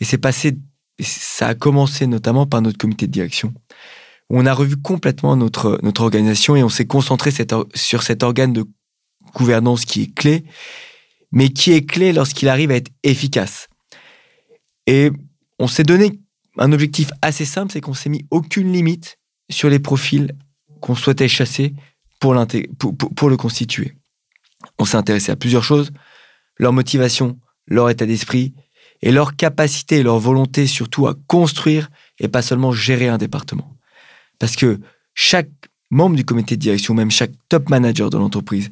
Et 0.00 0.04
c'est 0.04 0.18
passer 0.18 0.58
ça 1.00 1.48
a 1.48 1.54
commencé 1.54 2.06
notamment 2.06 2.46
par 2.46 2.62
notre 2.62 2.78
comité 2.78 3.06
de 3.06 3.12
direction. 3.12 3.52
On 4.30 4.46
a 4.46 4.52
revu 4.52 4.76
complètement 4.76 5.36
notre, 5.36 5.78
notre 5.82 6.02
organisation 6.02 6.56
et 6.56 6.62
on 6.62 6.68
s'est 6.68 6.86
concentré 6.86 7.30
sur 7.74 8.02
cet 8.02 8.22
organe 8.22 8.52
de 8.52 8.64
gouvernance 9.34 9.84
qui 9.84 10.02
est 10.02 10.14
clé, 10.14 10.44
mais 11.30 11.50
qui 11.50 11.72
est 11.72 11.84
clé 11.84 12.12
lorsqu'il 12.12 12.48
arrive 12.48 12.70
à 12.70 12.76
être 12.76 12.90
efficace. 13.02 13.68
Et 14.86 15.10
on 15.58 15.68
s'est 15.68 15.84
donné 15.84 16.18
un 16.58 16.72
objectif 16.72 17.10
assez 17.22 17.44
simple, 17.44 17.72
c'est 17.72 17.80
qu'on 17.80 17.94
s'est 17.94 18.08
mis 18.08 18.26
aucune 18.30 18.72
limite 18.72 19.18
sur 19.50 19.68
les 19.68 19.78
profils 19.78 20.32
qu'on 20.80 20.94
souhaitait 20.94 21.28
chasser 21.28 21.74
pour, 22.20 22.34
pour, 22.78 22.96
pour 22.96 23.28
le 23.28 23.36
constituer. 23.36 23.96
On 24.78 24.84
s'est 24.84 24.96
intéressé 24.96 25.32
à 25.32 25.36
plusieurs 25.36 25.64
choses, 25.64 25.92
leur 26.58 26.72
motivation, 26.72 27.38
leur 27.66 27.90
état 27.90 28.06
d'esprit, 28.06 28.54
et 29.02 29.12
leur 29.12 29.36
capacité 29.36 29.98
et 29.98 30.02
leur 30.02 30.18
volonté 30.18 30.66
surtout 30.66 31.06
à 31.06 31.14
construire 31.26 31.90
et 32.18 32.28
pas 32.28 32.42
seulement 32.42 32.72
gérer 32.72 33.08
un 33.08 33.18
département. 33.18 33.76
Parce 34.38 34.56
que 34.56 34.80
chaque 35.14 35.50
membre 35.90 36.16
du 36.16 36.24
comité 36.24 36.56
de 36.56 36.60
direction, 36.60 36.94
même 36.94 37.10
chaque 37.10 37.32
top 37.48 37.68
manager 37.68 38.10
de 38.10 38.18
l'entreprise, 38.18 38.70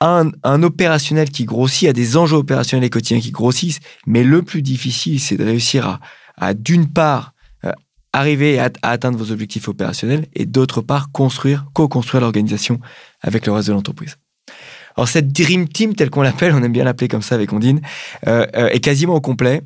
a 0.00 0.24
un, 0.44 0.62
opérationnel 0.62 1.30
qui 1.30 1.44
grossit, 1.44 1.88
a 1.88 1.92
des 1.92 2.16
enjeux 2.16 2.38
opérationnels 2.38 2.86
et 2.86 2.90
quotidiens 2.90 3.20
qui 3.20 3.32
grossissent, 3.32 3.80
mais 4.06 4.24
le 4.24 4.42
plus 4.42 4.62
difficile, 4.62 5.20
c'est 5.20 5.36
de 5.36 5.44
réussir 5.44 6.00
à, 6.38 6.54
d'une 6.54 6.90
part, 6.90 7.34
arriver 8.12 8.58
à, 8.58 8.70
atteindre 8.82 9.18
vos 9.18 9.32
objectifs 9.32 9.68
opérationnels 9.68 10.26
et 10.34 10.46
d'autre 10.46 10.80
part, 10.80 11.12
construire, 11.12 11.66
co-construire 11.72 12.20
l'organisation 12.20 12.80
avec 13.20 13.46
le 13.46 13.52
reste 13.52 13.68
de 13.68 13.72
l'entreprise. 13.72 14.16
Alors 14.96 15.08
cette 15.08 15.32
Dream 15.32 15.68
Team, 15.68 15.94
telle 15.94 16.10
qu'on 16.10 16.22
l'appelle, 16.22 16.52
on 16.54 16.62
aime 16.62 16.72
bien 16.72 16.84
l'appeler 16.84 17.08
comme 17.08 17.22
ça 17.22 17.34
avec 17.34 17.52
Ondine, 17.52 17.80
euh, 18.26 18.46
euh, 18.56 18.68
est 18.68 18.80
quasiment 18.80 19.14
au 19.14 19.20
complet. 19.20 19.62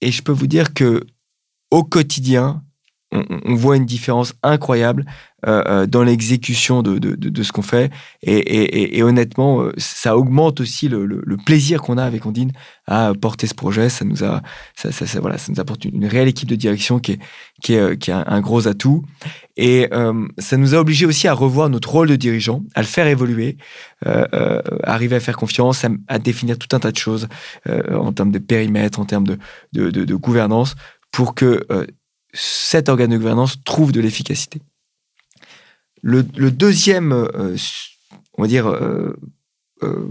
Et 0.00 0.10
je 0.10 0.22
peux 0.22 0.32
vous 0.32 0.46
dire 0.46 0.74
que 0.74 1.06
au 1.70 1.84
quotidien, 1.84 2.62
on, 3.12 3.54
voit 3.54 3.76
une 3.76 3.86
différence 3.86 4.34
incroyable 4.42 5.04
euh, 5.46 5.62
euh, 5.66 5.86
dans 5.86 6.02
l'exécution 6.02 6.82
de, 6.82 6.98
de, 6.98 7.42
ce 7.42 7.52
qu'on 7.52 7.62
fait. 7.62 7.92
Et, 8.22 9.02
honnêtement, 9.02 9.62
euh, 9.62 9.72
ça 9.76 10.16
augmente 10.16 10.60
aussi 10.60 10.88
le, 10.88 11.36
plaisir 11.44 11.80
qu'on 11.82 11.98
a 11.98 12.04
avec 12.04 12.26
Ondine 12.26 12.52
à 12.86 13.12
porter 13.20 13.46
ce 13.46 13.54
projet. 13.54 13.88
Ça 13.88 14.04
nous, 14.04 14.24
a, 14.24 14.42
voilà, 15.20 15.38
ça 15.38 15.52
nous 15.52 15.60
apporte 15.60 15.84
une 15.84 16.06
réelle 16.06 16.28
équipe 16.28 16.48
de 16.48 16.56
direction 16.56 16.98
qui 16.98 17.12
est, 17.12 17.18
qui 17.62 17.74
est, 17.74 17.96
qui 17.98 18.10
un, 18.10 18.40
gros 18.40 18.66
atout. 18.66 19.04
Et 19.56 19.88
ça 20.38 20.56
nous 20.56 20.74
a 20.74 20.78
obligé 20.78 21.06
aussi 21.06 21.28
à 21.28 21.32
revoir 21.32 21.68
notre 21.68 21.90
rôle 21.90 22.08
de 22.08 22.16
dirigeant, 22.16 22.62
à 22.74 22.80
le 22.80 22.86
faire 22.86 23.06
évoluer, 23.06 23.56
arriver 24.82 25.16
à 25.16 25.20
faire 25.20 25.36
confiance, 25.36 25.84
à, 26.08 26.18
définir 26.18 26.58
tout 26.58 26.74
un 26.74 26.80
tas 26.80 26.90
de 26.90 26.98
choses 26.98 27.28
en 27.66 28.12
termes 28.12 28.32
de 28.32 28.38
périmètre, 28.38 28.98
en 28.98 29.04
termes 29.04 29.26
de, 29.26 29.38
de 29.72 30.14
gouvernance, 30.14 30.74
pour 31.12 31.34
que 31.34 31.64
cet 32.36 32.88
organe 32.88 33.10
de 33.10 33.16
gouvernance 33.16 33.62
trouve 33.64 33.92
de 33.92 34.00
l'efficacité. 34.00 34.60
Le, 36.02 36.22
deuxième, 36.50 37.12
euh, 37.12 37.56
on 38.38 38.42
va 38.42 38.48
dire, 38.48 38.68
euh, 38.68 39.12
euh, 39.82 40.08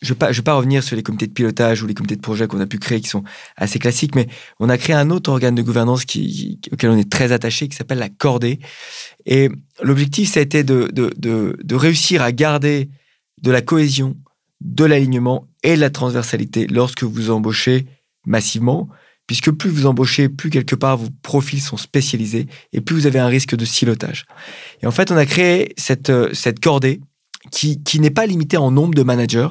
je 0.00 0.12
ne 0.12 0.18
vais, 0.18 0.42
pas 0.42 0.54
revenir 0.54 0.84
sur 0.84 0.94
les 0.94 1.02
comités 1.02 1.26
de 1.26 1.32
pilotage 1.32 1.82
ou 1.82 1.88
les 1.88 1.94
comités 1.94 2.14
de 2.14 2.20
projet 2.20 2.46
qu'on 2.46 2.60
a 2.60 2.66
pu 2.66 2.78
créer 2.78 3.00
qui 3.00 3.08
sont 3.08 3.24
assez 3.56 3.80
classiques, 3.80 4.14
mais 4.14 4.28
on 4.60 4.68
a 4.68 4.78
créé 4.78 4.94
un 4.94 5.10
autre 5.10 5.30
organe 5.30 5.56
de 5.56 5.62
gouvernance 5.62 6.02
auquel 6.02 6.90
on 6.90 6.96
est 6.96 7.10
très 7.10 7.32
attaché 7.32 7.66
qui 7.68 7.76
s'appelle 7.76 7.98
la 7.98 8.08
cordée. 8.08 8.60
Et 9.26 9.48
l'objectif, 9.82 10.30
ça 10.30 10.38
a 10.40 10.42
été 10.44 10.62
de, 10.62 10.88
de, 10.92 11.74
réussir 11.74 12.22
à 12.22 12.30
garder 12.30 12.88
de 13.42 13.50
la 13.50 13.60
cohésion, 13.60 14.16
de 14.60 14.84
l'alignement 14.84 15.48
et 15.64 15.74
de 15.74 15.80
la 15.80 15.90
transversalité 15.90 16.68
lorsque 16.68 17.02
vous 17.02 17.30
embauchez 17.30 17.86
massivement 18.24 18.88
puisque 19.28 19.52
plus 19.52 19.70
vous 19.70 19.86
embauchez, 19.86 20.28
plus 20.28 20.50
quelque 20.50 20.74
part 20.74 20.96
vos 20.96 21.10
profils 21.22 21.60
sont 21.60 21.76
spécialisés 21.76 22.48
et 22.72 22.80
plus 22.80 22.96
vous 22.96 23.06
avez 23.06 23.20
un 23.20 23.28
risque 23.28 23.54
de 23.54 23.64
silotage. 23.64 24.24
Et 24.82 24.86
en 24.86 24.90
fait, 24.90 25.12
on 25.12 25.16
a 25.16 25.26
créé 25.26 25.74
cette, 25.76 26.10
euh, 26.10 26.30
cette 26.32 26.58
cordée 26.58 27.00
qui, 27.52 27.80
qui 27.84 28.00
n'est 28.00 28.10
pas 28.10 28.26
limitée 28.26 28.56
en 28.56 28.72
nombre 28.72 28.94
de 28.94 29.02
managers 29.02 29.48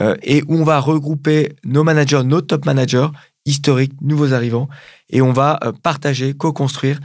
euh, 0.00 0.16
et 0.22 0.42
où 0.48 0.56
on 0.56 0.64
va 0.64 0.80
regrouper 0.80 1.52
nos 1.62 1.84
managers, 1.84 2.22
nos 2.24 2.40
top 2.40 2.64
managers 2.64 3.08
historiques, 3.44 3.92
nouveaux 4.00 4.32
arrivants, 4.32 4.68
et 5.10 5.20
on 5.22 5.32
va 5.32 5.60
euh, 5.62 5.72
partager, 5.72 6.34
co-construire, 6.34 6.98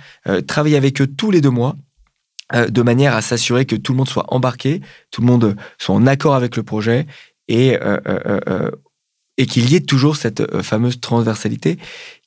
travailler 0.47 0.77
avec 0.77 1.01
eux 1.01 1.07
tous 1.07 1.29
les 1.29 1.41
deux 1.41 1.51
mois 1.51 1.75
de 2.53 2.81
manière 2.81 3.15
à 3.15 3.21
s'assurer 3.21 3.65
que 3.65 3.75
tout 3.75 3.93
le 3.93 3.97
monde 3.97 4.09
soit 4.09 4.25
embarqué, 4.27 4.81
tout 5.11 5.21
le 5.21 5.27
monde 5.27 5.55
soit 5.79 5.95
en 5.95 6.05
accord 6.05 6.35
avec 6.35 6.55
le 6.55 6.63
projet 6.63 7.07
et 7.47 7.77
et 9.37 9.45
qu'il 9.45 9.69
y 9.69 9.75
ait 9.75 9.81
toujours 9.81 10.15
cette 10.15 10.41
euh, 10.41 10.61
fameuse 10.61 10.99
transversalité 10.99 11.77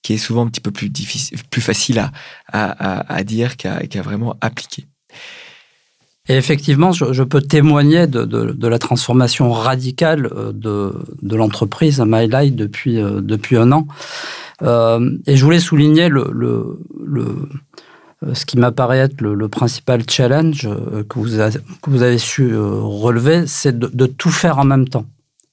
qui 0.03 0.15
est 0.15 0.19
souvent 0.19 0.43
un 0.43 0.49
petit 0.49 0.61
peu 0.61 0.71
plus 0.71 0.89
difficile, 0.89 1.39
plus 1.51 1.61
facile 1.61 1.99
à, 1.99 3.15
à, 3.15 3.25
dire 3.25 3.57
qu'à 3.57 4.03
vraiment 4.03 4.37
appliquer. 4.41 4.87
Et 6.29 6.35
effectivement, 6.37 6.93
je, 6.93 7.23
peux 7.23 7.41
témoigner 7.41 8.07
de, 8.07 8.25
de, 8.25 8.69
la 8.69 8.79
transformation 8.79 9.51
radicale 9.51 10.27
euh, 10.27 10.53
de, 10.53 10.93
de 11.23 11.37
l'entreprise 11.37 12.01
MyLight 12.01 12.55
depuis, 12.55 13.01
euh, 13.01 13.21
depuis 13.21 13.57
un 13.57 13.73
an. 13.73 13.87
Et 14.63 15.37
je 15.37 15.45
voulais 15.45 15.61
souligner 15.61 16.09
le, 16.09 16.29
le, 16.33 16.79
le 17.05 17.49
ce 18.33 18.47
qui 18.47 18.59
m'apparaît 18.59 18.99
être 18.99 19.21
le, 19.21 19.49
principal 19.49 20.09
challenge 20.09 20.69
que 21.09 21.19
vous, 21.19 21.37
que 21.83 21.91
vous 21.91 22.03
avez 22.03 22.19
su 22.19 22.57
relever, 22.57 23.47
c'est 23.47 23.79
de, 23.79 24.07
tout 24.07 24.31
faire 24.31 24.59
en 24.59 24.65
même 24.65 24.89
temps. 24.89 25.05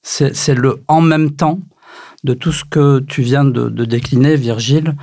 C'est 0.04 0.56
le 0.56 0.84
en 0.88 1.02
même 1.02 1.32
temps 1.32 1.60
de 2.24 2.34
tout 2.34 2.54
ce 2.54 2.64
que 2.64 3.00
tu 3.00 3.22
viens 3.22 3.44
de, 3.44 3.68
décliner, 3.86 4.36
Virgile, 4.36 4.96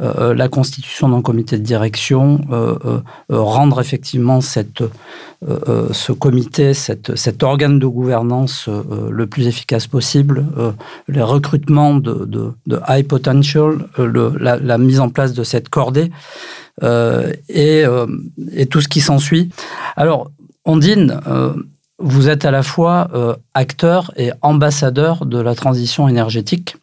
euh, 0.00 0.12
euh, 0.18 0.34
la 0.34 0.48
constitution 0.48 1.08
d'un 1.08 1.22
comité 1.22 1.58
de 1.58 1.62
direction, 1.64 2.40
euh, 2.52 3.00
rendre 3.28 3.80
effectivement 3.80 4.40
cette, 4.40 4.84
ce 5.42 6.12
comité, 6.12 6.74
cette, 6.74 7.16
cet 7.16 7.42
organe 7.42 7.78
de 7.78 7.86
gouvernance 7.86 8.68
le 8.68 9.26
plus 9.26 9.46
efficace 9.46 9.86
possible, 9.86 10.46
les 11.08 11.22
recrutements 11.22 11.96
de, 11.96 12.24
de, 12.24 12.80
high 12.88 13.06
potential, 13.06 13.88
la, 13.98 14.78
mise 14.78 15.00
en 15.00 15.10
place 15.10 15.32
de 15.32 15.42
cette 15.42 15.68
cordée 15.68 16.10
et, 16.82 17.84
et, 18.52 18.66
tout 18.66 18.80
ce 18.80 18.88
qui 18.88 19.00
s'ensuit. 19.00 19.50
Alors, 19.96 20.30
Ondine, 20.64 21.20
vous 21.98 22.28
êtes 22.28 22.44
à 22.44 22.50
la 22.50 22.62
fois 22.62 23.08
euh, 23.12 23.34
acteur 23.54 24.12
et 24.16 24.30
ambassadeur 24.42 25.26
de 25.26 25.38
la 25.38 25.54
transition 25.54 26.08
énergétique. 26.08 26.76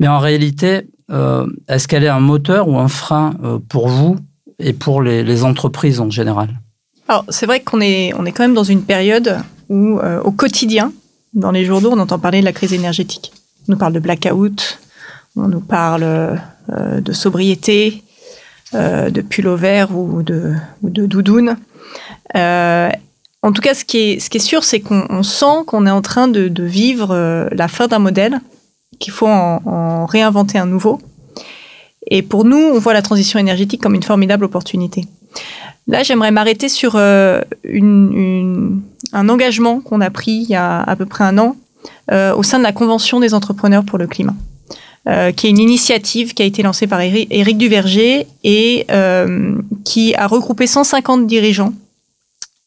Mais 0.00 0.08
en 0.08 0.18
réalité, 0.18 0.88
euh, 1.10 1.46
est-ce 1.68 1.86
qu'elle 1.86 2.04
est 2.04 2.08
un 2.08 2.20
moteur 2.20 2.68
ou 2.68 2.78
un 2.78 2.88
frein 2.88 3.34
euh, 3.44 3.58
pour 3.68 3.88
vous 3.88 4.16
et 4.58 4.72
pour 4.72 5.02
les, 5.02 5.44
entreprises 5.44 6.00
en 6.00 6.10
général? 6.10 6.60
Alors, 7.08 7.24
c'est 7.28 7.46
vrai 7.46 7.60
qu'on 7.60 7.80
est, 7.80 8.12
on 8.14 8.24
est 8.24 8.32
quand 8.32 8.44
même 8.44 8.54
dans 8.54 8.64
une 8.64 8.82
période 8.82 9.38
où, 9.68 9.98
au 9.98 10.30
quotidien, 10.30 10.92
dans 11.34 11.50
les 11.50 11.64
journaux, 11.64 11.90
on 11.92 11.98
entend 11.98 12.18
parler 12.18 12.40
de 12.40 12.44
la 12.44 12.52
crise 12.52 12.72
énergétique. 12.72 13.32
On 13.66 13.72
nous 13.72 13.78
parle 13.78 13.92
de 13.92 14.00
blackout, 14.00 14.78
on 15.34 15.48
nous 15.48 15.60
parle 15.60 16.38
de 16.68 17.12
sobriété, 17.12 18.02
de 18.72 19.20
pull 19.20 19.48
vert 19.48 19.96
ou 19.96 20.22
de, 20.22 20.54
ou 20.82 20.90
de 20.90 21.06
doudoune. 21.06 21.56
En 23.44 23.50
tout 23.50 23.60
cas, 23.60 23.74
ce 23.74 23.84
qui 23.84 23.98
est, 23.98 24.20
ce 24.20 24.30
qui 24.30 24.36
est 24.36 24.40
sûr, 24.40 24.62
c'est 24.62 24.78
qu'on 24.78 25.22
sent 25.24 25.64
qu'on 25.66 25.84
est 25.86 25.90
en 25.90 26.00
train 26.00 26.28
de, 26.28 26.50
vivre 26.62 27.10
euh, 27.10 27.48
la 27.50 27.66
fin 27.66 27.88
d'un 27.88 27.98
modèle, 27.98 28.40
qu'il 29.00 29.12
faut 29.12 29.26
en, 29.26 30.06
réinventer 30.06 30.58
un 30.58 30.66
nouveau. 30.66 31.00
Et 32.08 32.22
pour 32.22 32.44
nous, 32.44 32.56
on 32.56 32.78
voit 32.78 32.92
la 32.92 33.02
transition 33.02 33.40
énergétique 33.40 33.82
comme 33.82 33.94
une 33.94 34.02
formidable 34.02 34.44
opportunité. 34.44 35.04
Là, 35.88 36.04
j'aimerais 36.04 36.30
m'arrêter 36.30 36.68
sur 36.68 36.94
euh, 36.94 37.40
un 39.12 39.28
engagement 39.28 39.80
qu'on 39.80 40.00
a 40.00 40.10
pris 40.10 40.32
il 40.32 40.48
y 40.48 40.54
a 40.54 40.80
à 40.80 40.94
peu 40.94 41.06
près 41.06 41.24
un 41.24 41.38
an 41.38 41.56
euh, 42.12 42.34
au 42.36 42.44
sein 42.44 42.58
de 42.58 42.62
la 42.62 42.72
Convention 42.72 43.18
des 43.18 43.34
entrepreneurs 43.34 43.84
pour 43.84 43.98
le 43.98 44.06
climat, 44.06 44.34
qui 45.34 45.46
est 45.48 45.50
une 45.50 45.58
initiative 45.58 46.34
qui 46.34 46.42
a 46.42 46.46
été 46.46 46.62
lancée 46.62 46.86
par 46.86 47.00
Éric 47.00 47.58
Duverger 47.58 48.28
et 48.44 48.86
qui 49.84 50.14
a 50.14 50.26
regroupé 50.28 50.68
150 50.68 51.26
dirigeants 51.26 51.72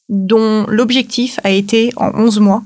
dont 0.10 0.66
l'objectif 0.68 1.40
a 1.44 1.52
été, 1.52 1.92
en 1.96 2.12
11 2.14 2.40
mois, 2.40 2.64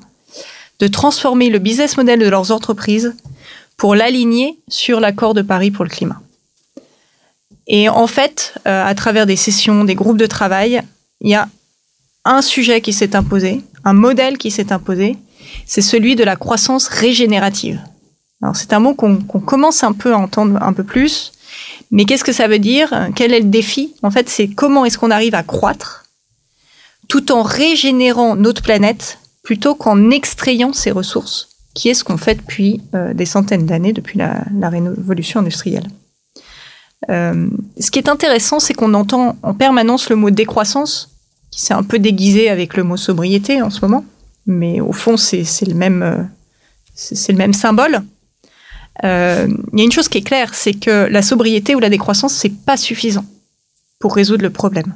de 0.79 0.87
transformer 0.87 1.49
le 1.49 1.59
business 1.59 1.97
model 1.97 2.19
de 2.19 2.27
leurs 2.27 2.51
entreprises 2.51 3.15
pour 3.77 3.95
l'aligner 3.95 4.59
sur 4.67 4.99
l'accord 4.99 5.33
de 5.33 5.41
Paris 5.41 5.71
pour 5.71 5.85
le 5.85 5.89
climat. 5.89 6.21
Et 7.67 7.87
en 7.87 8.07
fait, 8.07 8.55
euh, 8.67 8.85
à 8.85 8.95
travers 8.95 9.25
des 9.25 9.35
sessions, 9.35 9.83
des 9.83 9.95
groupes 9.95 10.17
de 10.17 10.25
travail, 10.25 10.81
il 11.21 11.29
y 11.29 11.35
a 11.35 11.47
un 12.25 12.41
sujet 12.41 12.81
qui 12.81 12.93
s'est 12.93 13.15
imposé, 13.15 13.61
un 13.85 13.93
modèle 13.93 14.37
qui 14.37 14.51
s'est 14.51 14.73
imposé, 14.73 15.17
c'est 15.65 15.81
celui 15.81 16.15
de 16.15 16.23
la 16.23 16.35
croissance 16.35 16.87
régénérative. 16.87 17.79
Alors 18.41 18.55
c'est 18.55 18.73
un 18.73 18.79
mot 18.79 18.93
qu'on 18.93 19.17
commence 19.17 19.83
un 19.83 19.93
peu 19.93 20.13
à 20.13 20.17
entendre 20.17 20.61
un 20.61 20.73
peu 20.73 20.83
plus, 20.83 21.31
mais 21.91 22.05
qu'est-ce 22.05 22.23
que 22.23 22.31
ça 22.31 22.47
veut 22.47 22.59
dire? 22.59 23.09
Quel 23.15 23.33
est 23.33 23.39
le 23.39 23.49
défi? 23.49 23.95
En 24.03 24.11
fait, 24.11 24.29
c'est 24.29 24.47
comment 24.47 24.85
est-ce 24.85 24.97
qu'on 24.97 25.11
arrive 25.11 25.35
à 25.35 25.43
croître 25.43 26.05
tout 27.09 27.33
en 27.33 27.43
régénérant 27.43 28.37
notre 28.37 28.61
planète 28.61 29.19
plutôt 29.43 29.75
qu'en 29.75 30.09
extrayant 30.11 30.71
ses 30.71 30.91
ressources, 30.91 31.49
qui 31.73 31.89
est 31.89 31.93
ce 31.93 32.05
qu'on 32.05 32.15
fait 32.17 32.35
depuis 32.35 32.81
euh, 32.95 33.13
des 33.13 33.25
centaines 33.25 33.65
d'années, 33.65 33.91
depuis 33.91 34.17
la, 34.17 34.45
révolution 34.69 35.41
industrielle. 35.41 35.87
ce 37.09 37.91
qui 37.91 37.99
est 37.99 38.07
intéressant, 38.07 38.61
c'est 38.61 38.73
qu'on 38.73 38.93
entend 38.93 39.35
en 39.43 39.53
permanence 39.53 40.09
le 40.09 40.15
mot 40.15 40.29
décroissance, 40.29 41.09
qui 41.51 41.61
s'est 41.61 41.73
un 41.73 41.83
peu 41.83 41.99
déguisé 41.99 42.49
avec 42.49 42.77
le 42.77 42.83
mot 42.83 42.95
sobriété 42.95 43.61
en 43.61 43.69
ce 43.69 43.81
moment, 43.81 44.05
mais 44.45 44.79
au 44.79 44.93
fond, 44.93 45.17
c'est 45.17 45.43
le 45.67 45.73
même, 45.73 46.29
c'est 46.95 47.33
le 47.33 47.37
même 47.37 47.53
symbole. 47.53 48.03
Euh, 49.03 49.47
il 49.73 49.79
y 49.79 49.81
a 49.81 49.85
une 49.85 49.91
chose 49.91 50.09
qui 50.09 50.17
est 50.17 50.23
claire, 50.23 50.53
c'est 50.53 50.73
que 50.73 51.07
la 51.09 51.21
sobriété 51.21 51.75
ou 51.75 51.79
la 51.79 51.89
décroissance, 51.89 52.33
c'est 52.33 52.49
pas 52.65 52.77
suffisant 52.77 53.25
pour 53.99 54.15
résoudre 54.15 54.43
le 54.43 54.49
problème. 54.49 54.95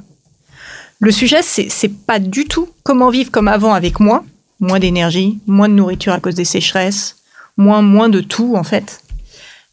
Le 1.00 1.10
sujet, 1.10 1.42
c'est 1.42 2.06
pas 2.06 2.18
du 2.18 2.46
tout 2.46 2.68
comment 2.82 3.10
vivre 3.10 3.30
comme 3.30 3.48
avant 3.48 3.74
avec 3.74 4.00
moins, 4.00 4.24
moins 4.60 4.78
d'énergie, 4.78 5.38
moins 5.46 5.68
de 5.68 5.74
nourriture 5.74 6.12
à 6.12 6.20
cause 6.20 6.34
des 6.34 6.44
sécheresses, 6.44 7.16
moins, 7.56 7.82
moins 7.82 8.08
de 8.08 8.20
tout 8.20 8.54
en 8.56 8.64
fait. 8.64 9.00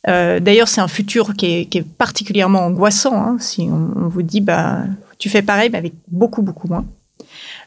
Euh, 0.07 0.39
d'ailleurs, 0.39 0.67
c'est 0.67 0.81
un 0.81 0.87
futur 0.87 1.35
qui 1.35 1.67
est, 1.71 1.83
particulièrement 1.97 2.65
angoissant. 2.65 3.15
Hein, 3.15 3.37
si 3.39 3.61
on, 3.61 4.07
vous 4.07 4.23
dit, 4.23 4.41
bah, 4.41 4.79
tu 5.19 5.29
fais 5.29 5.41
pareil, 5.41 5.69
mais 5.71 5.77
avec 5.77 5.93
beaucoup, 6.07 6.41
beaucoup 6.41 6.67
moins. 6.67 6.85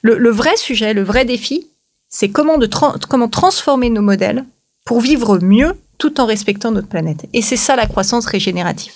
Le, 0.02 0.30
vrai 0.30 0.56
sujet, 0.56 0.92
le 0.92 1.02
vrai 1.02 1.24
défi, 1.24 1.68
c'est 2.08 2.28
comment, 2.28 2.58
comment 3.08 3.28
transformer 3.28 3.88
nos 3.88 4.02
modèles 4.02 4.44
pour 4.84 5.00
vivre 5.00 5.38
mieux 5.38 5.74
tout 5.96 6.20
en 6.20 6.26
respectant 6.26 6.72
notre 6.72 6.88
planète. 6.88 7.26
Et 7.32 7.40
c'est 7.40 7.56
ça 7.56 7.76
la 7.76 7.86
croissance 7.86 8.26
régénérative. 8.26 8.92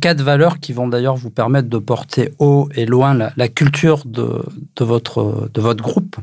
Quatre 0.00 0.22
valeurs 0.22 0.60
qui 0.60 0.72
vont 0.72 0.88
d'ailleurs 0.88 1.16
vous 1.16 1.30
permettre 1.30 1.68
de 1.68 1.76
porter 1.76 2.32
haut 2.38 2.68
et 2.74 2.86
loin 2.86 3.12
la, 3.36 3.48
culture 3.48 4.02
de, 4.06 4.42
votre, 4.80 5.50
de 5.52 5.60
votre 5.60 5.84
groupe. 5.84 6.16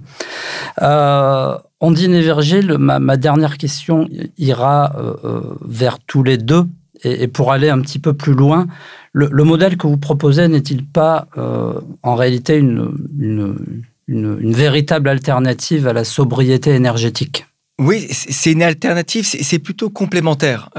Euh, 0.82 1.56
Ondine 1.80 2.14
et 2.14 2.22
Virgile, 2.22 2.78
ma, 2.80 3.18
dernière 3.18 3.58
question 3.58 4.08
ira 4.38 4.96
euh, 4.96 5.14
euh, 5.24 5.42
vers 5.68 6.00
tous 6.00 6.24
les 6.24 6.38
deux. 6.38 6.66
Et, 7.04 7.28
pour 7.28 7.52
aller 7.52 7.70
un 7.70 7.82
petit 7.82 7.98
peu 7.98 8.14
plus 8.14 8.34
loin, 8.34 8.68
le, 9.14 9.44
modèle 9.44 9.78
que 9.78 9.88
vous 9.88 9.98
proposez 9.98 10.48
n'est-il 10.48 10.86
pas 10.86 11.28
euh, 11.38 11.74
en 12.04 12.16
réalité 12.16 12.58
une, 12.58 12.94
une, 14.08 14.54
véritable 14.54 15.10
alternative 15.10 15.88
à 15.88 15.94
la 15.94 16.04
sobriété 16.04 16.72
énergétique? 16.72 17.48
Oui, 17.80 18.08
c'est 18.12 18.52
une 18.52 18.62
alternative, 18.62 19.26
c'est 19.26 19.60
plutôt 19.60 19.90
complémentaire. 19.90 20.70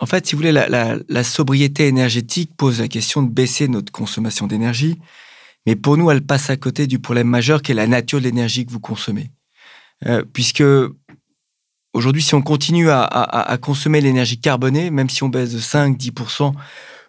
En 0.00 0.06
fait, 0.06 0.26
si 0.26 0.34
vous 0.34 0.38
voulez, 0.38 0.52
la, 0.52 1.24
sobriété 1.24 1.86
énergétique 1.86 2.52
pose 2.56 2.80
la 2.80 2.88
question 2.88 3.22
de 3.22 3.28
baisser 3.28 3.68
notre 3.68 3.92
consommation 3.92 4.46
d'énergie, 4.46 4.98
mais 5.66 5.76
pour 5.76 5.98
nous, 5.98 6.10
elle 6.10 6.22
passe 6.22 6.48
à 6.48 6.56
côté 6.56 6.86
du 6.86 6.98
problème 6.98 7.28
majeur 7.28 7.60
qui 7.60 7.72
est 7.72 7.74
la 7.74 7.86
nature 7.86 8.18
de 8.18 8.24
l'énergie 8.24 8.64
que 8.64 8.72
vous 8.72 8.80
consommez. 8.80 9.30
Euh, 10.06 10.24
puisque 10.32 10.64
aujourd'hui, 11.92 12.22
si 12.22 12.34
on 12.34 12.40
continue 12.40 12.88
à, 12.88 13.58
consommer 13.60 14.00
l'énergie 14.00 14.40
carbonée, 14.40 14.90
même 14.90 15.10
si 15.10 15.22
on 15.22 15.28
baisse 15.28 15.52
de 15.52 15.58
5, 15.58 15.98
10%, 15.98 16.54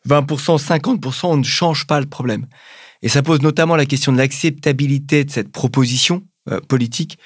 20%, 0.06 0.62
50%, 0.62 1.26
on 1.28 1.38
ne 1.38 1.44
change 1.44 1.88
pas 1.88 2.02
le 2.02 2.08
problème. 2.08 2.46
Et 3.02 3.08
ça 3.08 3.24
pose 3.24 3.42
notamment 3.42 3.78
la 3.78 3.86
question 3.86 4.12
de 4.12 4.18
l'acceptabilité 4.18 5.24
de 5.24 5.32
cette 5.32 5.52
proposition 5.54 6.24
euh, 6.50 6.60
politique, 6.60 7.18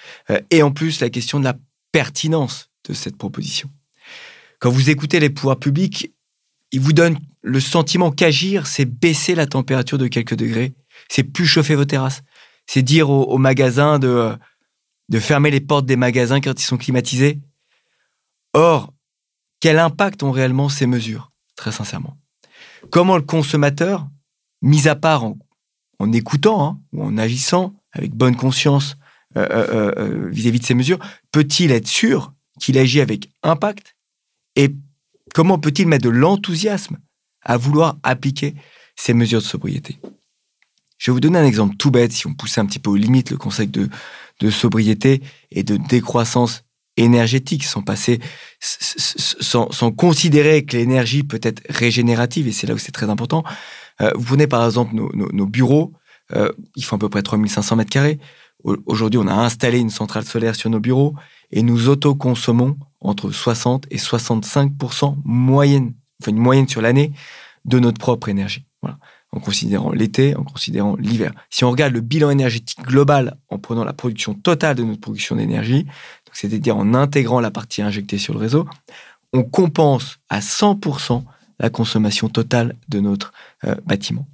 et 0.52 0.62
en 0.62 0.70
plus 0.70 1.00
la 1.00 1.10
question 1.10 1.40
de 1.40 1.46
la 1.46 1.56
pertinence 1.92 2.70
de 2.88 2.94
cette 2.94 3.18
proposition. 3.18 3.70
Quand 4.60 4.70
vous 4.70 4.90
écoutez 4.90 5.20
les 5.20 5.30
pouvoirs 5.30 5.60
publics, 5.60 6.14
ils 6.72 6.80
vous 6.80 6.94
donnent 6.94 7.20
le 7.42 7.60
sentiment 7.60 8.12
qu'agir, 8.12 8.68
c'est 8.68 8.86
baisser 8.86 9.36
la 9.36 9.46
température 9.46 9.98
de 9.98 10.08
quelques 10.08 10.36
degrés, 10.36 10.74
c'est 11.10 11.24
plus 11.24 11.46
chauffer 11.46 11.76
vos 11.76 11.86
terrasses, 11.86 12.24
c'est 12.66 12.82
dire 12.82 13.10
aux, 13.10 13.38
magasins 13.38 14.00
de, 14.00 14.38
fermer 15.20 15.52
les 15.52 15.62
portes 15.62 15.86
des 15.86 15.96
magasins 15.96 16.42
quand 16.42 16.60
ils 16.60 16.66
sont 16.66 16.78
climatisés. 16.78 17.40
Or, 18.54 18.94
quel 19.60 19.80
impact 19.80 20.24
ont 20.24 20.32
réellement 20.32 20.70
ces 20.70 20.88
mesures, 20.88 21.32
très 21.56 21.72
sincèrement? 21.72 22.18
Comment 22.90 23.18
le 23.18 23.24
consommateur, 23.24 24.08
mis 24.62 24.88
à 24.88 24.96
part 24.96 25.24
en, 25.24 26.12
écoutant 26.12 26.66
hein, 26.66 26.80
ou 26.94 27.04
en 27.04 27.18
agissant 27.18 27.74
avec 27.92 28.14
bonne 28.14 28.36
conscience 28.36 28.98
euh, 29.38 29.48
euh, 29.50 29.92
euh, 29.98 30.30
vis-à-vis 30.30 30.60
de 30.60 30.66
ces 30.66 30.74
mesures 30.74 31.00
Peut-il 31.32 31.72
être 31.72 31.88
sûr 31.88 32.34
qu'il 32.60 32.78
agit 32.78 33.02
avec 33.02 33.30
impact? 33.44 33.95
Et 34.56 34.76
comment 35.34 35.60
peut-il 35.60 35.88
mettre 35.88 36.04
de 36.04 36.10
l'enthousiasme 36.10 36.98
à 37.42 37.58
vouloir 37.58 37.98
appliquer 38.04 38.56
ces 38.96 39.14
mesures 39.14 39.42
de 39.42 39.46
sobriété? 39.46 40.00
Je 40.98 41.12
vais 41.12 41.14
vous 41.14 41.20
donner 41.20 41.40
un 41.40 41.46
exemple 41.46 41.76
tout 41.76 41.92
bête, 41.92 42.14
si 42.14 42.26
on 42.28 42.34
poussait 42.34 42.62
un 42.62 42.66
petit 42.66 42.80
peu 42.80 42.90
aux 42.90 42.96
limites 42.96 43.32
le 43.32 43.38
concept 43.38 43.74
de, 43.74 43.90
de 44.40 44.50
sobriété 44.50 45.22
et 45.52 45.64
de 45.64 45.78
décroissance 45.78 46.64
énergétique, 46.98 47.66
sans 47.66 47.82
passer, 47.82 48.20
sans, 48.60 49.92
considérer 49.92 50.66
que 50.66 50.78
l'énergie 50.78 51.24
peut 51.24 51.40
être 51.44 51.62
régénérative, 51.70 52.48
et 52.48 52.52
c'est 52.52 52.68
là 52.68 52.74
où 52.74 52.78
c'est 52.78 52.92
très 52.92 53.10
important. 53.10 53.44
vous 54.00 54.24
prenez 54.24 54.48
par 54.48 54.66
exemple 54.66 54.96
nos, 54.96 55.46
bureaux, 55.46 55.94
ils 56.76 56.86
font 56.86 56.96
à 56.96 57.00
peu 57.00 57.10
près 57.10 57.22
3500 57.22 57.76
mètres 57.76 57.92
carrés. 57.92 58.20
Aujourd'hui, 58.86 59.20
on 59.20 59.28
a 59.28 59.34
installé 59.34 59.80
une 59.80 59.92
centrale 59.92 60.26
solaire 60.26 60.56
sur 60.56 60.70
nos 60.70 60.80
bureaux 60.80 61.14
et 61.52 61.62
nous 61.62 61.88
autoconsommons 61.88 62.78
entre 63.00 63.30
60 63.30 63.86
et 63.92 63.98
65% 63.98 65.18
moyenne, 65.24 65.94
enfin 66.22 66.32
une 66.32 66.40
moyenne 66.40 66.68
sur 66.68 66.82
l'année 66.82 67.14
de 67.66 67.78
notre 67.78 68.00
propre 68.00 68.30
énergie. 68.30 68.66
Voilà. 68.82 68.98
En 69.32 69.40
considérant 69.40 69.92
l'été, 69.92 70.36
en 70.36 70.44
considérant 70.44 70.96
l'hiver. 70.96 71.32
Si 71.50 71.64
on 71.64 71.70
regarde 71.70 71.94
le 71.94 72.02
bilan 72.02 72.30
énergétique 72.32 72.82
global 72.82 73.38
en 73.50 73.60
prenant 73.60 73.84
la 73.84 73.94
production 73.94 74.34
totale 74.34 74.76
de 74.76 74.84
notre 74.84 75.02
production 75.02 75.36
d'énergie, 75.36 75.86
c'est-à-dire 76.34 76.76
en 76.76 76.94
intégrant 76.94 77.40
la 77.40 77.52
partie 77.52 77.82
injectée 77.82 78.18
sur 78.18 78.34
le 78.34 78.40
réseau, 78.40 78.66
on 79.34 79.44
compense 79.44 80.18
à 80.30 80.40
100% 80.40 81.24
la 81.60 81.70
consommation 81.70 82.30
totale 82.30 82.76
de 82.90 83.00
notre 83.00 83.32
euh, 83.66 83.76
bâtiment. 83.86 84.26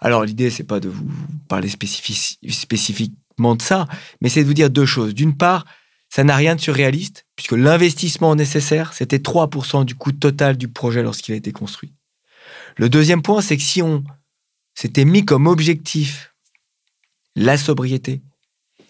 Alors 0.00 0.24
l'idée, 0.24 0.50
c'est 0.50 0.64
pas 0.64 0.80
de 0.80 0.88
vous 0.88 1.04
parler 1.48 1.68
spécifique, 1.68 2.38
spécifique 2.50 3.14
de 3.40 3.62
ça, 3.62 3.86
mais 4.20 4.28
c'est 4.28 4.42
de 4.42 4.46
vous 4.46 4.54
dire 4.54 4.70
deux 4.70 4.86
choses. 4.86 5.14
D'une 5.14 5.36
part, 5.36 5.64
ça 6.10 6.24
n'a 6.24 6.34
rien 6.34 6.56
de 6.56 6.60
surréaliste, 6.60 7.24
puisque 7.36 7.52
l'investissement 7.52 8.34
nécessaire, 8.34 8.92
c'était 8.92 9.18
3% 9.18 9.84
du 9.84 9.94
coût 9.94 10.12
total 10.12 10.56
du 10.56 10.68
projet 10.68 11.02
lorsqu'il 11.02 11.34
a 11.34 11.36
été 11.36 11.52
construit. 11.52 11.94
Le 12.76 12.88
deuxième 12.88 13.22
point, 13.22 13.40
c'est 13.40 13.56
que 13.56 13.62
si 13.62 13.80
on 13.80 14.04
s'était 14.74 15.04
mis 15.04 15.24
comme 15.24 15.46
objectif 15.46 16.34
la 17.36 17.56
sobriété, 17.56 18.22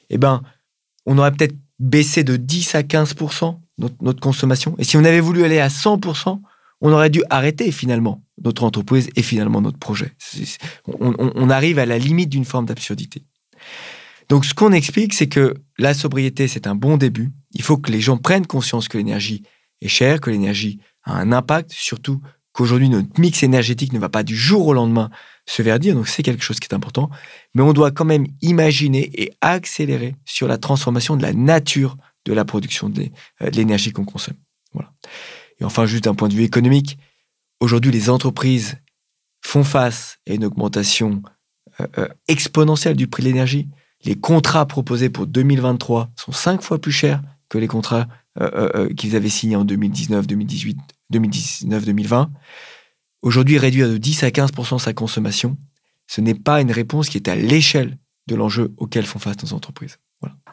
eh 0.08 0.18
ben, 0.18 0.42
on 1.04 1.18
aurait 1.18 1.32
peut-être 1.32 1.54
baissé 1.78 2.24
de 2.24 2.36
10 2.36 2.74
à 2.74 2.82
15% 2.82 3.58
notre, 3.78 4.20
consommation. 4.20 4.74
Et 4.78 4.84
si 4.84 4.96
on 4.96 5.04
avait 5.04 5.20
voulu 5.20 5.44
aller 5.44 5.58
à 5.58 5.68
100%, 5.68 6.40
on 6.82 6.92
aurait 6.92 7.10
dû 7.10 7.22
arrêter 7.30 7.70
finalement 7.72 8.22
notre 8.42 8.64
entreprise 8.64 9.10
et 9.16 9.22
finalement 9.22 9.60
notre 9.60 9.78
projet. 9.78 10.14
on 10.86 11.50
arrive 11.50 11.78
à 11.78 11.86
la 11.86 11.98
limite 11.98 12.30
d'une 12.30 12.44
forme 12.44 12.66
d'absurdité. 12.66 13.24
Donc, 14.30 14.44
ce 14.44 14.54
qu'on 14.54 14.70
explique, 14.70 15.12
c'est 15.12 15.28
que 15.28 15.56
la 15.76 15.92
sobriété, 15.92 16.46
c'est 16.46 16.68
un 16.68 16.76
bon 16.76 16.96
début. 16.96 17.32
Il 17.50 17.62
faut 17.62 17.76
que 17.76 17.90
les 17.90 18.00
gens 18.00 18.16
prennent 18.16 18.46
conscience 18.46 18.86
que 18.86 18.96
l'énergie 18.96 19.42
est 19.80 19.88
chère, 19.88 20.20
que 20.20 20.30
l'énergie 20.30 20.78
a 21.02 21.16
un 21.16 21.32
impact, 21.32 21.72
surtout 21.72 22.20
qu'aujourd'hui, 22.52 22.88
notre 22.88 23.20
mix 23.20 23.42
énergétique 23.42 23.92
ne 23.92 23.98
va 23.98 24.08
pas 24.08 24.22
du 24.22 24.36
jour 24.36 24.68
au 24.68 24.72
lendemain 24.72 25.10
se 25.46 25.62
verdir. 25.62 25.96
Donc, 25.96 26.06
c'est 26.06 26.22
quelque 26.22 26.44
chose 26.44 26.60
qui 26.60 26.68
est 26.70 26.74
important. 26.74 27.10
Mais 27.54 27.62
on 27.62 27.72
doit 27.72 27.90
quand 27.90 28.04
même 28.04 28.28
imaginer 28.40 29.10
et 29.20 29.32
accélérer 29.40 30.14
sur 30.24 30.46
la 30.46 30.58
transformation 30.58 31.16
de 31.16 31.22
la 31.22 31.32
nature 31.32 31.96
de 32.24 32.32
la 32.32 32.44
production 32.44 32.88
de 32.88 33.08
euh, 33.42 33.50
l'énergie 33.50 33.90
qu'on 33.90 34.04
consomme. 34.04 34.36
Et 35.58 35.64
enfin, 35.64 35.86
juste 35.86 36.04
d'un 36.04 36.14
point 36.14 36.28
de 36.28 36.34
vue 36.34 36.44
économique, 36.44 36.98
aujourd'hui, 37.58 37.90
les 37.90 38.08
entreprises 38.08 38.76
font 39.42 39.64
face 39.64 40.18
à 40.28 40.34
une 40.34 40.44
augmentation 40.44 41.20
euh, 41.80 41.86
euh, 41.98 42.08
exponentielle 42.28 42.96
du 42.96 43.08
prix 43.08 43.24
de 43.24 43.28
l'énergie 43.28 43.68
les 44.04 44.16
contrats 44.16 44.66
proposés 44.66 45.10
pour 45.10 45.26
2023 45.26 46.10
sont 46.16 46.32
cinq 46.32 46.62
fois 46.62 46.80
plus 46.80 46.92
chers 46.92 47.22
que 47.48 47.58
les 47.58 47.66
contrats 47.68 48.06
euh, 48.40 48.50
euh, 48.54 48.70
euh, 48.74 48.94
qu'ils 48.94 49.16
avaient 49.16 49.28
signés 49.28 49.56
en 49.56 49.64
2019, 49.64 50.26
2018, 50.26 50.78
2019, 51.10 51.84
2020. 51.84 52.30
Aujourd'hui, 53.22 53.58
réduire 53.58 53.88
de 53.88 53.98
10 53.98 54.22
à 54.22 54.28
15% 54.28 54.78
sa 54.78 54.92
consommation, 54.92 55.58
ce 56.06 56.20
n'est 56.20 56.34
pas 56.34 56.60
une 56.60 56.72
réponse 56.72 57.08
qui 57.08 57.18
est 57.18 57.28
à 57.28 57.34
l'échelle 57.34 57.98
de 58.28 58.36
l'enjeu 58.36 58.72
auquel 58.78 59.04
font 59.04 59.18
face 59.18 59.42
nos 59.42 59.52
entreprises. 59.52 59.98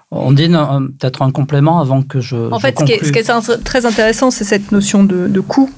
On 0.09 0.31
dit 0.31 0.47
peut-être 0.47 1.21
un 1.21 1.31
complément 1.31 1.79
avant 1.79 2.01
que 2.01 2.21
je. 2.21 2.51
En 2.51 2.59
fait, 2.59 2.79
ce, 2.79 2.83
qui 2.85 2.93
est, 2.93 3.63
très 3.63 3.85
intéressant, 3.85 4.31
c'est 4.31 4.45
cette 4.45 4.71
notion 4.71 5.03
de, 5.03 5.39
coût 5.41 5.69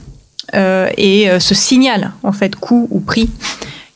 et 0.53 1.29
ce 1.39 1.55
signal, 1.55 2.13
en 2.21 2.31
fait, 2.31 2.55
coût 2.55 2.87
ou 2.91 2.99
prix, 2.99 3.29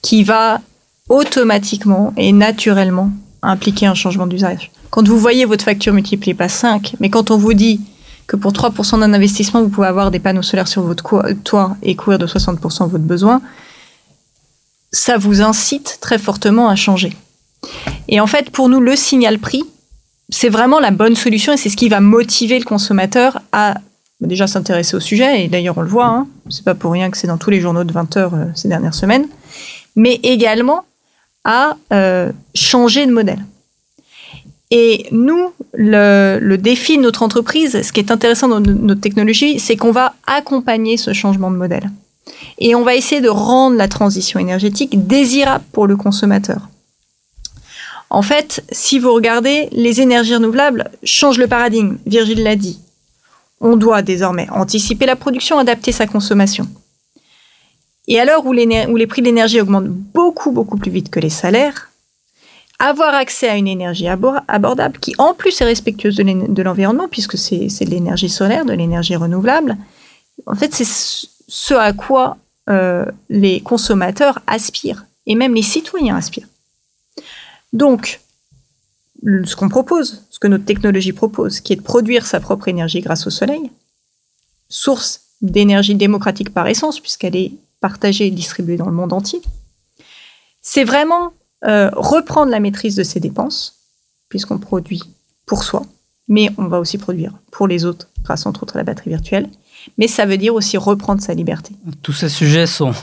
qui 0.02 0.24
va 0.24 0.60
automatiquement 1.08 2.14
et 2.18 2.32
naturellement 2.32 3.12
impliquer 3.44 3.86
un 3.86 3.94
changement 3.94 4.28
d'usage. 4.28 4.72
Quand 4.90 5.08
vous 5.08 5.18
voyez 5.18 5.46
votre 5.46 5.64
facture 5.64 5.94
multipliée 5.94 6.34
par 6.34 6.50
5, 6.50 6.96
mais 7.00 7.10
quand 7.10 7.32
on 7.32 7.38
vous 7.38 7.54
dit 7.54 7.82
que 8.28 8.36
pour 8.36 8.54
3% 8.54 9.00
d'un 9.00 9.14
investissement, 9.14 9.62
vous 9.62 9.70
pouvez 9.70 9.88
avoir 9.88 10.12
des 10.12 10.20
panneaux 10.20 10.42
solaires 10.42 10.68
sur 10.68 10.84
votre 10.84 11.34
toit 11.44 11.78
et 11.82 11.96
couvrir 11.96 12.20
de 12.20 12.28
60% 12.28 12.90
votre 12.90 13.04
besoin, 13.04 13.42
ça 14.92 15.18
vous 15.18 15.42
incite 15.42 15.98
très 16.00 16.20
fortement 16.20 16.70
à 16.70 16.76
changer. 16.76 17.14
Et 18.08 18.20
en 18.20 18.28
fait, 18.28 18.50
pour 18.50 18.70
nous, 18.70 18.80
le 18.80 18.96
signal 18.96 19.40
prix, 19.40 19.64
c'est 20.30 20.50
vraiment 20.50 20.80
la 20.80 20.92
bonne 20.92 21.16
solution 21.16 21.54
et 21.54 21.58
c'est 21.58 21.70
ce 21.70 21.78
qui 21.78 21.90
va 21.90 22.00
motiver 22.00 22.60
le 22.60 22.66
consommateur 22.66 23.42
à 23.52 23.76
déjà 24.22 24.48
s'intéresser 24.48 24.96
au 24.96 25.00
sujet, 25.00 25.44
et 25.44 25.48
d'ailleurs 25.48 25.78
on 25.78 25.82
le 25.82 25.90
voit, 25.90 26.08
hein, 26.08 26.28
c'est 26.50 26.64
pas 26.64 26.76
pour 26.76 26.92
rien 26.92 27.10
que 27.10 27.18
c'est 27.18 27.28
dans 27.28 27.38
tous 27.38 27.50
les 27.50 27.60
journaux 27.60 27.84
de 27.84 27.92
20 27.92 28.18
heures 28.18 28.34
euh, 28.34 28.46
ces 28.56 28.68
dernières 28.68 28.94
semaines, 28.94 29.28
mais 29.96 30.20
également 30.24 30.86
à 31.44 31.78
euh, 31.92 32.32
changer 32.56 33.06
de 33.06 33.12
modèle. 33.12 33.46
Et 34.72 35.06
nous, 35.12 35.52
le, 35.74 36.56
défi 36.56 36.98
de 36.98 37.04
notre 37.04 37.22
entreprise, 37.22 37.84
ce 37.84 37.92
qui 37.92 38.00
est 38.00 38.10
intéressant 38.10 38.48
dans 38.48 38.60
notre 38.60 39.02
technologie, 39.02 39.60
c'est 39.60 39.76
qu'on 39.76 39.92
va 39.92 40.16
accompagner 40.26 40.98
ce 40.98 41.14
changement 41.14 41.52
de 41.52 41.58
modèle. 41.58 41.92
Et 42.58 42.74
on 42.74 42.82
va 42.82 42.96
essayer 42.96 43.22
de 43.22 43.30
rendre 43.30 43.78
la 43.78 43.88
transition 43.88 44.40
énergétique 44.40 45.06
désirable 45.06 45.64
pour 45.72 45.86
le 45.86 45.96
consommateur. 45.96 46.70
En 48.10 48.22
fait, 48.22 48.64
si 48.72 49.00
vous 49.00 49.14
regardez, 49.14 49.70
les 49.72 50.02
énergies 50.02 50.36
renouvelables 50.36 50.90
changent 51.04 51.40
le 51.40 51.48
paradigme. 51.48 51.98
Virgile 52.06 52.44
l'a 52.44 52.56
dit. 52.56 52.80
On 53.60 53.76
doit 53.76 54.02
désormais 54.02 54.48
anticiper 54.52 55.06
la 55.06 55.16
production, 55.16 55.58
adapter 55.58 55.92
sa 55.92 56.08
consommation. 56.08 56.68
Et 58.08 58.20
à 58.20 58.26
l'heure 58.26 58.46
où, 58.46 58.54
les 58.54 59.08
prix 59.08 59.22
de 59.22 59.28
l'énergie 59.28 59.62
augmentent 59.62 59.90
beaucoup, 60.34 60.52
beaucoup 60.52 60.78
plus 60.78 60.92
vite 60.92 61.10
que 61.10 61.20
les 61.20 61.30
salaires, 61.30 61.92
avoir 62.80 63.14
accès 63.14 63.48
à 63.48 63.56
une 63.56 63.68
énergie 63.68 64.08
abordable 64.08 64.98
qui 65.00 65.14
en 65.20 65.34
plus 65.34 65.62
est 65.62 65.66
respectueuse 65.66 66.16
de 66.16 66.64
l'environnement, 66.64 67.08
puisque 67.08 67.38
c'est 67.38 67.68
de 67.68 67.90
l'énergie 67.90 68.30
solaire, 68.30 68.66
de 68.66 68.74
l'énergie 68.74 69.16
renouvelable, 69.16 69.78
en 70.48 70.56
fait 70.56 70.74
c'est 70.74 70.88
ce 71.48 71.74
à 71.76 71.94
quoi 71.94 72.38
euh, 72.70 73.06
les 73.30 73.62
consommateurs 73.62 74.40
aspirent, 74.48 75.06
et 75.28 75.36
même 75.36 75.54
les 75.54 75.62
citoyens 75.62 76.18
aspirent. 76.18 76.48
Donc, 77.74 78.20
ce 79.24 79.56
qu'on 79.56 79.70
propose, 79.70 80.24
ce 80.32 80.40
que 80.40 80.48
notre 80.48 80.66
technologie 80.66 81.14
propose, 81.14 81.60
qui 81.60 81.74
est 81.74 81.78
de 81.78 81.82
produire 81.82 82.26
sa 82.26 82.40
propre 82.40 82.68
énergie 82.68 83.02
grâce 83.02 83.28
au 83.28 83.30
soleil, 83.30 83.70
source 84.70 85.22
d'énergie 85.42 85.96
démocratique 85.96 86.54
par 86.54 86.68
essence, 86.68 87.00
puisqu'elle 87.00 87.36
est 87.36 87.52
partagée 87.82 88.28
et 88.28 88.32
distribuée 88.32 88.78
dans 88.78 88.88
le 88.88 88.94
monde 88.94 89.14
entier, 89.14 89.42
c'est 90.64 90.86
vraiment 90.86 91.34
euh, 91.66 91.92
reprendre 91.94 92.50
la 92.50 92.60
maîtrise 92.60 92.96
de 92.96 93.04
ses 93.04 93.20
dépenses, 93.20 93.76
puisqu'on 94.30 94.58
produit 94.58 95.04
pour 95.46 95.64
soi, 95.64 95.84
mais 96.28 96.50
on 96.58 96.68
va 96.68 96.80
aussi 96.80 96.98
produire 96.98 97.34
pour 97.52 97.68
les 97.68 97.86
autres, 97.86 98.08
grâce 98.24 98.46
entre 98.46 98.64
autres 98.64 98.78
à 98.78 98.80
la 98.80 98.86
batterie 98.86 99.12
virtuelle. 99.12 99.50
Mais 99.98 100.08
ça 100.08 100.26
veut 100.26 100.38
dire 100.38 100.56
aussi 100.56 100.78
reprendre 100.78 101.22
sa 101.22 101.34
liberté. 101.34 101.76
Tous 102.02 102.14
ces 102.14 102.30
sujets 102.30 102.66
sont, 102.66 102.94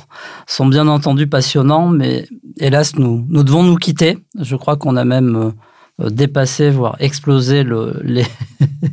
sont 0.46 0.66
bien 0.66 0.88
entendu 0.88 1.26
passionnants, 1.26 1.88
mais 1.88 2.26
hélas, 2.56 2.96
nous, 2.96 3.26
nous 3.28 3.42
devons 3.44 3.62
nous 3.62 3.76
quitter. 3.76 4.18
Je 4.38 4.56
crois 4.56 4.76
qu'on 4.76 4.96
a 4.96 5.04
même 5.04 5.52
euh, 6.00 6.08
dépassé, 6.08 6.70
voire 6.70 6.96
explosé 6.98 7.62
le, 7.62 8.00
les, 8.02 8.24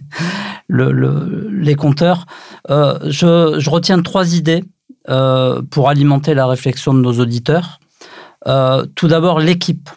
le, 0.67 1.49
les 1.49 1.75
compteurs. 1.75 2.25
Euh, 2.69 2.99
je, 3.05 3.69
retiens 3.69 4.01
trois 4.01 4.35
idées 4.35 4.65
pour 5.71 5.87
alimenter 5.87 6.33
la 6.33 6.47
réflexion 6.47 6.93
de 6.93 6.99
nos 6.99 7.13
auditeurs. 7.13 7.79
Euh, 8.45 8.85
tout 8.95 9.07
d'abord, 9.07 9.39
l'équipe. 9.39 9.89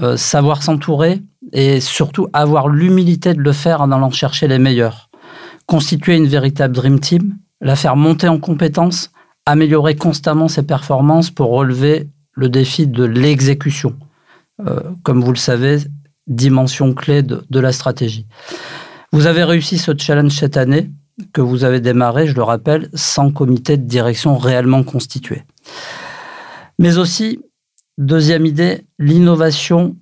Euh, 0.00 0.16
savoir 0.16 0.62
s'entourer 0.62 1.22
et 1.52 1.80
surtout 1.80 2.28
avoir 2.32 2.68
l'humilité 2.68 3.34
de 3.34 3.40
le 3.40 3.50
faire 3.50 3.80
en 3.80 3.90
allant 3.90 4.12
chercher 4.12 4.46
les 4.46 4.60
meilleurs. 4.60 5.10
Constituer 5.66 6.14
une 6.14 6.28
véritable 6.28 6.72
Dream 6.72 7.00
Team, 7.00 7.36
la 7.60 7.74
faire 7.74 7.96
monter 7.96 8.28
en 8.28 8.38
compétences, 8.38 9.10
améliorer 9.44 9.96
constamment 9.96 10.46
ses 10.46 10.62
performances 10.62 11.32
pour 11.32 11.50
relever 11.50 12.08
le 12.34 12.48
défi 12.48 12.86
de 12.86 13.02
l'exécution. 13.02 13.96
Euh, 14.64 14.78
comme 15.02 15.20
vous 15.20 15.32
le 15.32 15.36
savez, 15.36 15.78
dimension 16.28 16.94
clé 16.94 17.24
de, 17.24 17.44
de, 17.50 17.58
la 17.58 17.72
stratégie. 17.72 18.24
Vous 19.10 19.26
avez 19.26 19.42
réussi 19.42 19.78
ce 19.78 19.90
challenge 19.98 20.30
cette 20.30 20.56
année 20.56 20.92
que 21.32 21.40
vous 21.40 21.64
avez 21.64 21.80
démarré, 21.80 22.28
je 22.28 22.36
le 22.36 22.44
rappelle, 22.44 22.88
sans 22.94 23.32
comité 23.32 23.76
de 23.76 23.82
direction 23.82 24.38
réellement 24.38 24.84
constitué. 24.84 25.42
Mais 26.78 26.98
aussi 26.98 27.40
Deuxième 27.98 28.46
idée, 28.46 28.86
l'innovation 29.00 29.96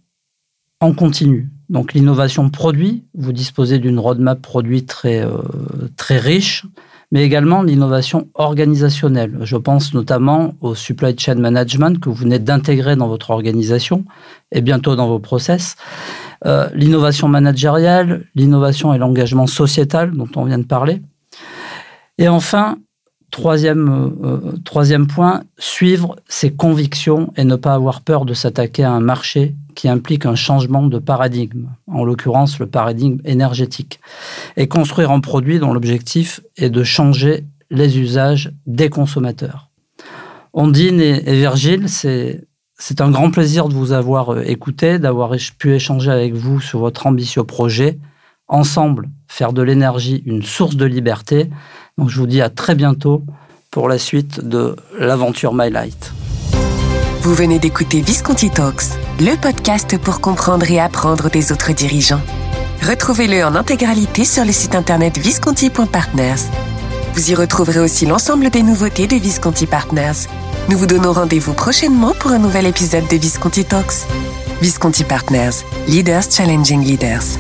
en 0.81 0.93
continu. 0.93 1.49
Donc 1.71 1.95
l'innovation 1.95 2.51
produit, 2.51 3.05
vous 3.15 3.33
disposez 3.33 3.79
d'une 3.79 3.99
roadmap 3.99 4.43
produit 4.43 4.85
très, 4.85 5.25
euh, 5.25 5.41
très 5.97 6.19
riche, 6.19 6.67
mais 7.11 7.25
également 7.25 7.63
l'innovation 7.63 8.29
organisationnelle. 8.35 9.39
Je 9.41 9.57
pense 9.57 9.95
notamment 9.95 10.53
au 10.61 10.75
supply 10.75 11.19
chain 11.19 11.37
management 11.37 11.99
que 11.99 12.11
vous 12.11 12.15
venez 12.15 12.39
d'intégrer 12.39 12.97
dans 12.97 13.09
votre 13.09 13.31
organisation 13.31 14.05
et 14.53 14.61
bientôt 14.61 14.95
dans 14.95 15.09
vos 15.09 15.19
process. 15.19 15.77
Euh, 16.45 16.69
l'innovation 16.75 17.29
managériale, 17.29 18.27
l'innovation 18.35 18.93
et 18.93 18.99
l'engagement 18.99 19.47
sociétal 19.47 20.11
dont 20.11 20.29
on 20.37 20.45
vient 20.45 20.59
de 20.59 20.67
parler. 20.67 21.01
Et 22.19 22.29
enfin, 22.29 22.77
Troisième, 23.31 23.89
euh, 23.89 24.27
euh, 24.27 24.57
troisième 24.65 25.07
point, 25.07 25.43
suivre 25.59 26.17
ses 26.29 26.53
convictions 26.53 27.33
et 27.37 27.45
ne 27.45 27.57
pas 27.57 27.75
avoir 27.75 28.01
peur 28.01 28.25
de 28.25 28.35
s'attaquer 28.35 28.85
à 28.85 28.93
un 28.93 29.01
marché 29.01 29.55
qui 29.75 29.89
implique 29.89 30.27
un 30.27 30.37
changement 30.37 30.87
de 30.87 30.99
paradigme, 30.99 31.67
en 31.87 32.05
l'occurrence 32.05 32.59
le 32.59 32.67
paradigme 32.67 33.19
énergétique, 33.25 34.01
et 34.57 34.69
construire 34.69 35.11
un 35.11 35.21
produit 35.21 35.59
dont 35.59 35.73
l'objectif 35.73 36.41
est 36.57 36.71
de 36.71 36.83
changer 36.83 37.45
les 37.71 37.99
usages 37.99 38.53
des 38.67 38.89
consommateurs. 38.89 39.69
Ondine 40.53 41.01
et, 41.01 41.29
et 41.29 41.35
Virgile, 41.35 41.89
c'est 41.89 42.47
c'est 42.79 43.01
un 43.01 43.11
grand 43.11 43.31
plaisir 43.31 43.69
de 43.69 43.75
vous 43.75 43.93
avoir 43.93 44.35
euh, 44.35 44.43
écouté, 44.43 44.99
d'avoir 44.99 45.33
pu 45.59 45.75
échanger 45.75 46.11
avec 46.11 46.35
vous 46.35 46.61
sur 46.61 46.81
votre 46.81 47.07
ambitieux 47.07 47.45
projet. 47.45 47.99
Ensemble, 48.49 49.09
faire 49.29 49.53
de 49.53 49.63
l'énergie 49.63 50.23
une 50.27 50.43
source 50.43 50.77
de 50.77 50.85
liberté 50.85 51.51
donc 51.99 52.11
je 52.11 52.19
vous 52.19 52.27
dis 52.27 52.43
à 52.43 52.51
très 52.51 52.75
bientôt 52.75 53.23
pour 53.71 53.89
la 53.89 53.99
suite 53.99 54.47
de 54.47 54.77
l'aventure 54.99 55.55
My 55.55 55.71
Light. 55.71 56.13
Vous 57.23 57.35
venez 57.35 57.59
d'écouter 57.59 58.01
Visconti 58.01 58.51
Talks, 58.51 58.85
le 59.19 59.35
podcast 59.41 59.99
pour 59.99 60.21
comprendre 60.21 60.71
et 60.71 60.79
apprendre 60.79 61.31
des 61.31 61.53
autres 61.53 61.73
dirigeants. 61.73 62.21
Retrouvez-le 62.83 63.45
en 63.45 63.55
intégralité 63.55 64.25
sur 64.25 64.45
le 64.45 64.53
site 64.53 64.75
internet 64.75 65.19
visconti.partners. 65.19 66.51
Vous 67.15 67.31
y 67.31 67.35
retrouverez 67.35 67.81
aussi 67.81 68.07
l'ensemble 68.07 68.51
des 68.51 68.63
nouveautés 68.63 69.07
de 69.07 69.17
Visconti 69.17 69.67
Partners. 69.67 70.29
Nous 70.69 70.77
vous 70.77 70.87
donnons 70.87 71.13
rendez-vous 71.13 71.55
prochainement 71.55 72.13
pour 72.21 72.31
un 72.31 72.39
nouvel 72.39 72.67
épisode 72.67 73.09
de 73.09 73.17
Visconti 73.17 73.65
Talks. 73.65 74.07
Visconti 74.61 75.03
Partners, 75.03 75.65
Leaders 75.89 76.31
Challenging 76.31 76.85
Leaders. 76.85 77.39